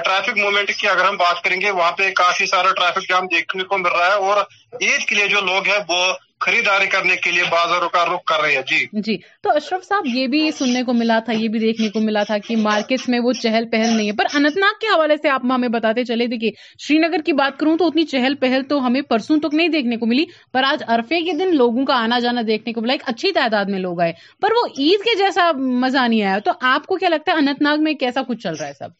ٹریفک 0.05 0.37
موومنٹ 0.37 0.75
کی 0.79 0.87
اگر 0.87 1.05
ہم 1.07 1.17
بات 1.17 1.41
کریں 1.43 1.59
گے 1.61 1.71
وہاں 1.71 1.91
پہ 1.97 2.09
کافی 2.23 2.45
سارا 2.53 2.73
ٹریفک 2.79 3.09
جام 3.09 3.25
دیکھنے 3.35 3.63
کو 3.69 3.77
مل 3.77 3.91
رہا 3.91 4.05
ہے 4.07 4.29
اور 4.31 4.41
عید 4.81 5.05
کے 5.09 5.15
لیے 5.15 5.27
جو 5.35 5.41
لوگ 5.51 5.67
ہیں 5.67 5.79
وہ 5.89 6.03
خریداری 6.43 6.85
کرنے 6.87 7.15
کے 7.23 7.31
لیے 7.31 7.43
بازاروں 7.51 7.87
کا 7.95 8.03
رخ 8.05 8.23
کر 8.31 8.41
رہی 8.41 8.55
ہے 8.55 8.61
جی 8.67 9.01
جی 9.05 9.15
تو 9.43 9.51
اشرف 9.59 9.83
صاحب 9.85 10.05
یہ 10.07 10.27
بھی 10.33 10.41
سننے 10.59 10.81
کو 10.81 10.85
کو 10.85 10.93
ملا 10.99 11.03
ملا 11.03 11.19
تھا 11.23 11.31
تھا 11.31 11.37
یہ 11.39 11.47
بھی 11.55 11.59
دیکھنے 11.59 12.39
کہ 12.47 12.55
مارکیٹس 12.67 13.07
میں 13.13 13.19
وہ 13.23 13.33
چہل 13.41 13.65
پہل 13.71 13.95
نہیں 13.95 14.07
ہے 14.11 14.15
پر 14.19 14.39
ناگ 14.63 14.77
کے 14.81 14.87
حوالے 14.93 15.15
سے 15.21 15.29
آپ 15.29 15.41
ہمیں 15.53 15.67
بتاتے 15.75 16.03
چلے 16.11 16.27
دیکھیے 16.35 16.51
شری 16.85 16.97
نگر 17.07 17.23
کی 17.25 17.33
بات 17.41 17.57
کروں 17.59 17.75
تو 17.81 17.87
اتنی 17.91 18.03
چہل 18.13 18.35
پہل 18.45 18.63
تو 18.69 18.77
ہمیں 18.85 19.01
پرسوں 19.09 19.37
تک 19.47 19.53
نہیں 19.59 19.73
دیکھنے 19.75 19.97
کو 19.97 20.05
ملی 20.13 20.25
پر 20.53 20.67
آج 20.69 20.83
عرفے 20.95 21.21
کے 21.29 21.33
دن 21.43 21.55
لوگوں 21.63 21.85
کا 21.91 21.97
آنا 22.03 22.19
جانا 22.27 22.41
دیکھنے 22.53 22.73
کو 22.77 22.81
ملا 22.85 22.93
ایک 22.97 23.03
اچھی 23.13 23.31
تعداد 23.39 23.73
میں 23.75 23.79
لوگ 23.87 24.01
آئے 24.07 24.13
پر 24.45 24.55
وہ 24.61 24.65
عید 24.77 25.03
کے 25.09 25.17
جیسا 25.23 25.51
مزہ 25.85 26.07
نہیں 26.07 26.23
آیا 26.31 26.39
تو 26.45 26.51
آپ 26.73 26.85
کو 26.87 26.95
کیا 27.03 27.09
لگتا 27.17 27.31
ہے 27.31 27.37
اننت 27.43 27.61
ناگ 27.69 27.83
میں 27.89 27.93
کیسا 28.05 28.23
کچھ 28.31 28.41
چل 28.43 28.55
رہا 28.61 28.67
ہے 28.67 28.73
سب 28.79 28.97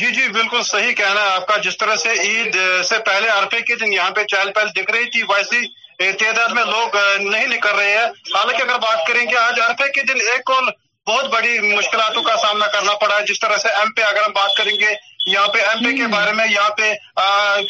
جی 0.00 0.10
جی 0.16 0.28
بالکل 0.34 0.62
صحیح 0.66 0.92
کہنا 0.98 1.22
ہے 1.24 1.32
آپ 1.34 1.46
کا 1.48 1.56
جس 1.64 1.76
طرح 1.80 1.96
سے 2.02 2.12
عید 2.26 2.54
سے 2.90 2.98
پہلے 3.06 3.28
عرفے 3.38 3.60
کے 3.70 3.74
دن 3.84 3.92
یہاں 3.92 4.10
پہ 4.18 4.22
چہل 4.34 4.50
پہل 4.58 4.68
دکھ 4.76 4.90
رہی 4.92 5.10
تھی 5.16 5.22
ویسی 5.32 5.66
تعداد 5.98 6.52
میں 6.54 6.64
لوگ 6.64 6.96
نہیں 7.28 7.46
نکل 7.46 7.76
رہے 7.78 7.90
ہیں 7.92 8.06
حالانکہ 8.34 8.62
اگر 8.62 8.78
بات 8.82 9.06
کریں 9.08 9.24
گے 9.30 9.36
آج 9.38 9.60
عرفے 9.68 9.88
کے 9.94 10.02
دن 10.12 10.20
ایک 10.30 10.44
کون 10.44 10.68
بہت 11.06 11.30
بڑی 11.32 11.74
مشکلاتوں 11.76 12.22
کا 12.22 12.34
سامنا 12.42 12.66
کرنا 12.72 12.92
پڑا 13.04 13.14
ہے 13.16 13.24
جس 13.28 13.40
طرح 13.40 13.56
سے 13.62 13.68
ایم 13.78 13.90
پے 13.94 14.02
اگر 14.08 14.22
ہم 14.26 14.32
بات 14.34 14.54
کریں 14.58 14.74
گے 14.80 14.92
یہاں 15.30 15.46
پہ 15.54 15.58
ایم 15.70 15.82
پے 15.84 15.92
کے 15.96 16.06
بارے 16.12 16.32
میں 16.36 16.44
یہاں 16.50 16.70
پہ 16.78 16.90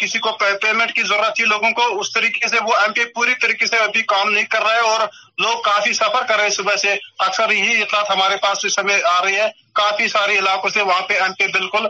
کسی 0.01 0.19
کو 0.27 0.31
پیمنٹ 0.65 0.93
کی 0.97 1.03
ضرورت 1.09 1.35
تھی 1.37 1.45
لوگوں 1.45 1.71
کو 1.79 1.87
اس 2.01 2.13
طریقے 2.13 2.49
سے 2.49 2.61
وہ 2.69 2.73
ایم 2.81 2.93
پے 2.99 3.05
پوری 3.15 3.35
طریقے 3.43 3.67
سے 3.67 3.77
ابھی 3.87 4.03
کام 4.13 4.31
نہیں 4.35 4.45
کر 4.55 4.63
رہا 4.65 4.75
ہے 4.75 4.91
اور 4.93 5.01
لوگ 5.45 5.61
کافی 5.71 5.93
سفر 6.01 6.27
کر 6.29 6.37
رہے 6.37 6.45
ہیں 6.47 6.57
صبح 6.59 6.77
سے 6.85 6.93
اکثر 7.29 7.53
یہی 7.53 7.81
اطلاعات 7.83 8.11
ہمارے 8.15 8.37
پاس 8.43 8.65
اس 8.65 8.75
سمے 8.81 8.95
آ 9.13 9.19
رہی 9.25 9.37
ہے 9.37 9.49
کافی 9.81 10.09
سارے 10.15 10.39
علاقوں 10.39 10.71
سے 10.77 10.83
وہاں 10.91 11.07
پہ 11.09 11.15
ایم 11.23 11.33
پے 11.39 11.47
بالکل 11.59 11.87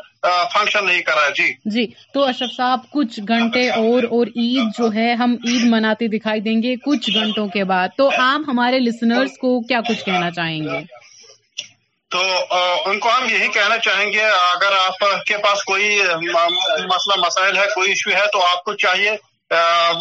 فنکشن 0.54 0.84
نہیں 0.86 1.02
کر 1.08 1.14
رہا 1.18 1.26
ہے 1.26 1.34
جی 1.42 1.52
جی 1.76 1.86
تو 2.14 2.24
اشرف 2.26 2.52
صاحب 2.56 2.90
کچھ 2.94 3.20
گھنٹے 3.28 3.68
اور 3.84 4.02
اور 4.16 4.26
عید 4.44 4.76
جو 4.78 4.92
ہے 4.94 5.12
ہم 5.22 5.36
عید 5.50 5.64
مناتے 5.76 6.08
دکھائی 6.18 6.40
دیں 6.48 6.56
گے 6.62 6.74
کچھ 6.86 7.10
گھنٹوں 7.14 7.46
کے 7.56 7.64
بعد 7.74 7.96
تو 7.98 8.10
عام 8.26 8.44
ہمارے 8.50 8.78
لسنرس 8.88 9.36
کو 9.44 9.60
کیا 9.72 9.80
کچھ 9.88 10.04
کہنا 10.04 10.30
چاہیں 10.40 10.60
گے 10.64 10.82
تو 12.12 12.22
ان 12.90 12.98
کو 13.00 13.08
ہم 13.16 13.28
یہی 13.28 13.46
کہنا 13.52 13.76
چاہیں 13.84 14.12
گے 14.12 14.22
اگر 14.38 14.72
آپ 14.78 14.98
کے 15.26 15.36
پاس 15.44 15.62
کوئی 15.70 15.86
مسئلہ 16.08 17.14
مسائل 17.26 17.56
ہے 17.56 17.64
کوئی 17.74 17.88
ایشو 17.90 18.10
ہے 18.16 18.24
تو 18.32 18.42
آپ 18.48 18.64
کو 18.64 18.74
چاہیے 18.82 19.10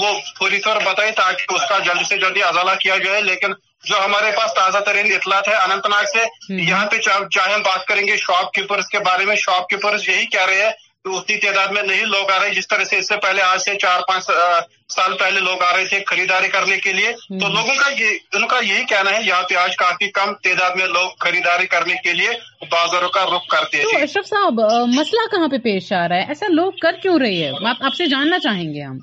وہ 0.01 0.09
پوری 0.39 0.59
طور 0.65 0.81
بتائیں 0.85 1.11
تاکہ 1.19 1.53
اس 1.55 1.61
کا 1.69 1.77
جلد 1.85 2.07
سے 2.09 2.17
جلدی 2.25 2.43
ازالہ 2.43 2.75
کیا 2.81 2.97
جائے 3.05 3.21
لیکن 3.29 3.53
جو 3.89 4.03
ہمارے 4.03 4.31
پاس 4.37 4.53
تازہ 4.55 4.77
ترین 4.89 5.11
اطلاعات 5.15 5.47
ہے 5.47 5.77
ناگ 5.89 6.05
سے 6.13 6.25
یہاں 6.55 6.85
پہ 6.91 6.97
چاہے 7.07 7.53
ہم 7.53 7.61
بات 7.69 7.85
کریں 7.91 8.05
گے 8.07 8.17
شاپ 8.25 8.51
کیپرز 8.59 8.87
کے 8.95 8.99
بارے 9.05 9.25
میں 9.31 9.35
شاپ 9.45 9.67
کیپرز 9.69 10.09
یہی 10.09 10.25
کہہ 10.35 10.45
رہے 10.49 10.63
ہیں 10.65 10.71
اتنی 11.05 11.37
تعداد 11.39 11.67
میں 11.73 11.81
نہیں 11.83 12.05
لوگ 12.05 12.31
آ 12.31 12.37
رہے 12.39 12.53
جس 12.53 12.67
طرح 12.67 12.83
سے 12.89 12.97
اس 12.97 13.07
سے 13.07 13.15
پہلے 13.21 13.41
آج 13.41 13.59
سے 13.61 13.73
چار 13.81 13.99
پانچ 14.07 14.25
سال 14.95 15.15
پہلے 15.17 15.39
لوگ 15.39 15.61
آ 15.63 15.71
رہے 15.75 15.85
تھے 15.89 15.99
خریداری 16.07 16.47
کرنے 16.55 16.77
کے 16.83 16.93
لیے 16.93 17.11
تو 17.41 17.47
لوگوں 17.53 17.75
کا 17.79 17.89
یہ 17.99 18.35
ان 18.37 18.45
کا 18.47 18.59
یہی 18.65 18.83
کہنا 18.91 19.11
ہے 19.15 19.21
یہاں 19.25 19.43
پہ 19.49 19.55
آج 19.61 19.75
کافی 19.77 20.09
کم 20.17 20.33
تعداد 20.43 20.75
میں 20.77 20.87
لوگ 20.97 21.07
خریداری 21.25 21.67
کرنے 21.73 21.93
کے 22.03 22.13
لیے 22.19 22.29
بازاروں 22.71 23.09
کا 23.17 23.23
رخ 23.35 23.47
کرتے 23.55 23.77
ہیں 23.77 23.85
جی۔ 23.93 24.01
اشرف 24.01 24.27
صاحب 24.29 24.59
مسئلہ 24.97 25.25
کہاں 25.31 25.47
پہ 25.51 25.57
پیش 25.63 25.91
آ 26.01 26.07
رہا 26.07 26.15
ہے 26.17 26.35
ایسا 26.35 26.45
لوگ 26.59 26.71
کر 26.81 26.99
کیوں 27.01 27.17
رہی 27.25 27.41
ہے 27.43 27.49
آپ 27.79 27.93
سے 27.97 28.05
جاننا 28.13 28.39
چاہیں 28.47 28.67
گے 28.73 28.83
ہم 28.83 28.97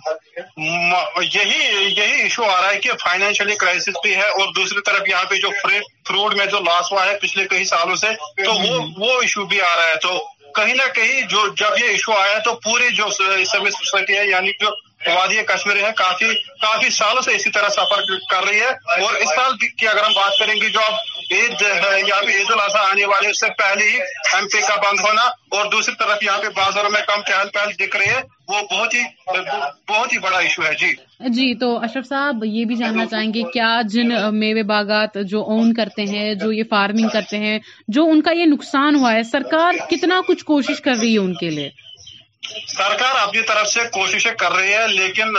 یہی 1.35 1.91
یہی 1.97 2.23
ایشو 2.23 2.45
آ 2.45 2.61
رہا 2.61 2.71
ہے 2.73 2.79
کہ 2.87 2.93
فائنینشلی 3.05 3.55
کرائسس 3.65 3.99
بھی 4.05 4.15
ہے 4.17 4.29
اور 4.39 4.53
دوسری 4.57 4.83
طرف 4.91 5.09
یہاں 5.09 5.25
پہ 5.31 5.41
جو 5.47 5.51
فروٹ 6.09 6.35
میں 6.39 6.47
جو 6.55 6.59
لاس 6.69 6.93
ہوا 6.93 7.07
ہے 7.11 7.19
پچھلے 7.23 7.47
کئی 7.55 7.65
سالوں 7.77 7.95
سے 8.05 8.13
تو 8.45 8.53
وہ 9.05 9.13
ایشو 9.23 9.45
بھی 9.55 9.61
آ 9.73 9.77
رہا 9.77 9.89
ہے 9.91 9.95
تو 10.03 10.19
کہیں 10.59 10.75
نہ 10.75 10.87
کہیں 10.95 11.21
جو 11.31 11.47
جب 11.61 11.79
یہ 11.81 11.89
ایشو 11.89 12.13
آیا 12.21 12.39
تو 12.45 12.55
پوری 12.65 12.91
جو 12.97 13.07
اسلامی 13.07 13.71
سوسائٹی 13.71 14.17
ہے 14.19 14.27
یعنی 14.29 14.51
جو 14.61 14.71
وادی 15.07 15.43
کافی 15.99 16.29
کافی 16.63 16.91
سالوں 16.91 17.21
سے 17.23 17.35
اسی 17.35 17.51
طرح 17.57 17.69
سفر 17.75 18.01
کر 18.31 18.45
رہی 18.49 18.61
ہے 18.61 19.03
اور 19.05 19.15
اس 19.23 19.29
سال 19.37 19.53
کی 19.57 19.87
اگر 19.89 20.03
ہم 20.05 20.13
بات 20.17 20.39
کریں 20.39 20.55
گے 20.61 20.69
جو 20.77 20.81
اب 20.85 21.35
عید 21.37 21.63
عید 21.63 22.09
یا 22.09 22.17
الاضحیٰ 22.19 22.83
آنے 22.91 23.31
اس 23.31 23.41
سے 23.41 23.47
پہلے 23.63 23.89
ہی 23.91 23.99
ایم 24.35 24.47
پی 24.53 24.61
کا 24.69 24.75
بند 24.87 25.01
ہونا 25.07 25.23
اور 25.57 25.71
دوسری 25.73 25.95
طرف 25.99 26.23
یہاں 26.23 26.39
پہ 26.43 26.49
بازاروں 26.57 26.91
میں 26.91 27.01
کم 27.09 27.23
پہل 27.55 27.73
دکھ 27.85 27.97
وہ 28.51 28.61
بہت 28.71 28.95
ہی 28.95 29.01
بہت 29.89 30.13
ہی 30.13 30.19
بڑا 30.19 30.37
ایشو 30.39 30.63
ہے 30.67 30.71
جی 30.81 30.93
جی 31.35 31.55
تو 31.61 31.67
اشرف 31.85 32.07
صاحب 32.09 32.45
یہ 32.45 32.65
بھی 32.69 32.77
جاننا 32.77 33.05
چاہیں 33.11 33.33
گے 33.35 33.43
کیا 33.53 33.69
جن 33.95 34.13
میوے 34.39 34.63
باغات 34.71 35.19
جو 35.31 35.43
اون 35.55 35.73
کرتے 35.79 36.03
ہیں 36.13 36.33
جو 36.45 36.51
یہ 36.59 36.63
فارمنگ 36.71 37.09
کرتے 37.13 37.39
ہیں 37.43 37.59
جو 37.97 38.05
ان 38.11 38.23
کا 38.29 38.33
یہ 38.39 38.47
نقصان 38.53 38.95
ہوا 39.03 39.13
ہے 39.15 39.23
سرکار 39.33 39.79
کتنا 39.91 40.21
کچھ 40.29 40.45
کوشش 40.53 40.81
کر 40.85 40.97
رہی 41.01 41.13
ہے 41.13 41.19
ان 41.19 41.35
کے 41.41 41.51
لیے 41.51 41.69
سرکار 42.69 43.15
اپنی 43.19 43.41
طرف 43.47 43.69
سے 43.69 43.81
کوششیں 43.93 44.35
کر 44.39 44.53
رہی 44.53 44.73
ہے 44.75 44.87
لیکن 44.89 45.33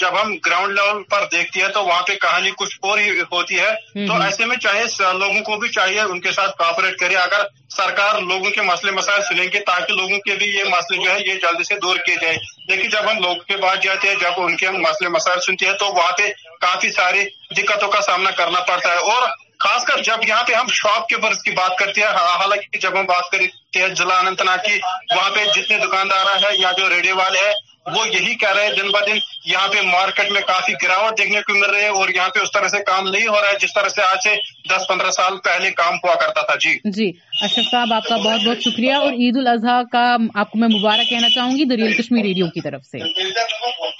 جب 0.00 0.20
ہم 0.20 0.34
گراؤنڈ 0.46 0.72
لیول 0.78 1.02
پر 1.10 1.24
دیکھتی 1.32 1.62
ہے 1.62 1.68
تو 1.74 1.84
وہاں 1.84 2.02
پہ 2.06 2.14
کہانی 2.22 2.50
کچھ 2.58 2.76
اور 2.86 2.98
ہی 2.98 3.18
ہوتی 3.32 3.58
ہے 3.60 4.06
تو 4.06 4.20
ایسے 4.22 4.46
میں 4.46 4.56
چاہے 4.66 4.82
لوگوں 5.18 5.40
کو 5.48 5.56
بھی 5.60 5.68
چاہیے 5.76 6.00
ان 6.10 6.20
کے 6.26 6.32
ساتھ 6.32 6.56
کوپریٹ 6.58 6.96
کرے 7.00 7.16
اگر 7.22 7.42
سرکار 7.76 8.20
لوگوں 8.30 8.50
کے 8.54 8.62
مسئلے 8.70 8.92
مسائل 8.98 9.22
سنیں 9.28 9.46
گے 9.52 9.60
تاکہ 9.70 9.92
لوگوں 9.94 10.18
کے 10.26 10.34
بھی 10.42 10.46
یہ 10.54 10.64
مسئلے 10.76 11.02
جو 11.04 11.10
ہے 11.10 11.16
یہ 11.26 11.38
جلدی 11.46 11.64
سے 11.72 11.78
دور 11.82 11.96
کیے 12.06 12.16
جائیں 12.22 12.36
لیکن 12.68 12.88
جب 12.90 13.10
ہم 13.10 13.20
لوگوں 13.22 13.40
کے 13.48 13.56
پاس 13.62 13.82
جاتے 13.84 14.08
ہیں 14.08 14.14
جب 14.20 14.40
ان 14.44 14.56
کے 14.62 14.70
مسئلے 14.86 15.08
مسائل 15.16 15.40
سنتی 15.46 15.66
ہے 15.66 15.72
تو 15.80 15.92
وہاں 15.96 16.12
پہ 16.18 16.30
کافی 16.66 16.90
ساری 16.92 17.24
دقتوں 17.56 17.88
کا 17.96 18.00
سامنا 18.10 18.30
کرنا 18.40 18.60
پڑتا 18.70 18.92
ہے 18.92 19.10
اور 19.12 19.28
خاص 19.64 19.84
کر 19.84 20.02
جب 20.06 20.24
یہاں 20.28 20.42
پہ 20.48 20.54
ہم 20.54 20.66
شاپ 20.78 21.06
کے 21.08 21.14
کیپر 21.14 21.34
کی 21.44 21.50
بات 21.60 21.76
کرتے 21.78 22.00
ہیں 22.00 22.08
حالانکہ 22.40 22.78
جب 22.80 22.98
ہم 23.00 23.04
بات 23.12 23.30
کرتے 23.32 23.80
ہیں 23.82 23.94
ضلع 24.00 24.20
ناگ 24.22 24.48
کی 24.66 24.78
وہاں 25.14 25.30
پہ 25.34 25.44
جتنے 25.54 25.78
دکاندار 25.86 26.26
ہیں 26.34 26.56
یہاں 26.58 26.72
جو 26.78 26.88
ریڈیو 26.96 27.16
والے 27.18 27.38
ہیں 27.46 27.54
وہ 27.94 28.02
یہی 28.08 28.34
کہہ 28.38 28.52
رہے 28.54 28.62
ہیں 28.66 28.74
دن 28.76 28.90
بہ 28.92 29.00
دن 29.06 29.18
یہاں 29.46 29.66
پہ 29.72 29.80
مارکیٹ 29.90 30.30
میں 30.36 30.40
کافی 30.46 30.72
گراوٹ 30.82 31.18
دیکھنے 31.18 31.40
کو 31.46 31.52
مل 31.58 31.70
رہی 31.70 31.82
ہے 31.82 31.88
اور 31.98 32.08
یہاں 32.14 32.28
پہ 32.34 32.40
اس 32.42 32.52
طرح 32.54 32.68
سے 32.68 32.82
کام 32.90 33.08
نہیں 33.08 33.26
ہو 33.26 33.34
رہا 33.40 33.48
ہے 33.50 33.58
جس 33.62 33.74
طرح 33.74 33.88
سے 33.96 34.02
آج 34.06 34.16
سے 34.24 34.34
دس 34.74 34.86
پندرہ 34.88 35.10
سال 35.18 35.36
پہلے 35.44 35.70
کام 35.82 35.94
ہوا 36.04 36.14
کرتا 36.24 36.42
تھا 36.50 36.54
جی 36.66 36.74
جی 36.98 37.08
اشرف 37.44 37.70
صاحب 37.70 37.92
آپ 38.00 38.08
کا 38.08 38.16
بہت 38.24 38.44
بہت 38.46 38.62
شکریہ 38.64 38.94
اور 39.02 39.12
عید 39.22 39.36
الاضحیٰ 39.44 39.80
کا 39.92 40.04
آپ 40.44 40.50
کو 40.50 40.58
میں 40.64 40.68
مبارک 40.76 41.08
کہنا 41.10 41.28
چاہوں 41.34 41.56
گی 41.56 41.64
دریال 41.74 41.92
کشمیر 42.02 42.24
ریڈیو 42.24 42.46
کی 42.56 42.60
طرف 42.68 42.86
سے 42.86 42.98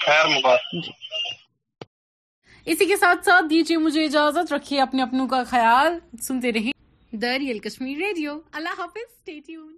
خیر 0.05 0.37
جی 0.73 0.91
اسی 2.71 2.85
کے 2.85 2.95
ساتھ 2.99 3.23
ساتھ 3.25 3.45
دیجیے 3.49 3.77
مجھے 3.83 4.03
اجازت 4.05 4.51
رکھیے 4.53 4.81
اپنے 4.81 5.01
اپنوں 5.01 5.27
کا 5.33 5.41
خیال 5.51 5.97
سنتے 6.27 6.51
رہیں 6.53 6.71
دریل 7.21 7.59
کشمیر 7.69 7.97
ریڈیو 8.03 8.39
اللہ 8.61 8.79
حافظ 8.81 9.76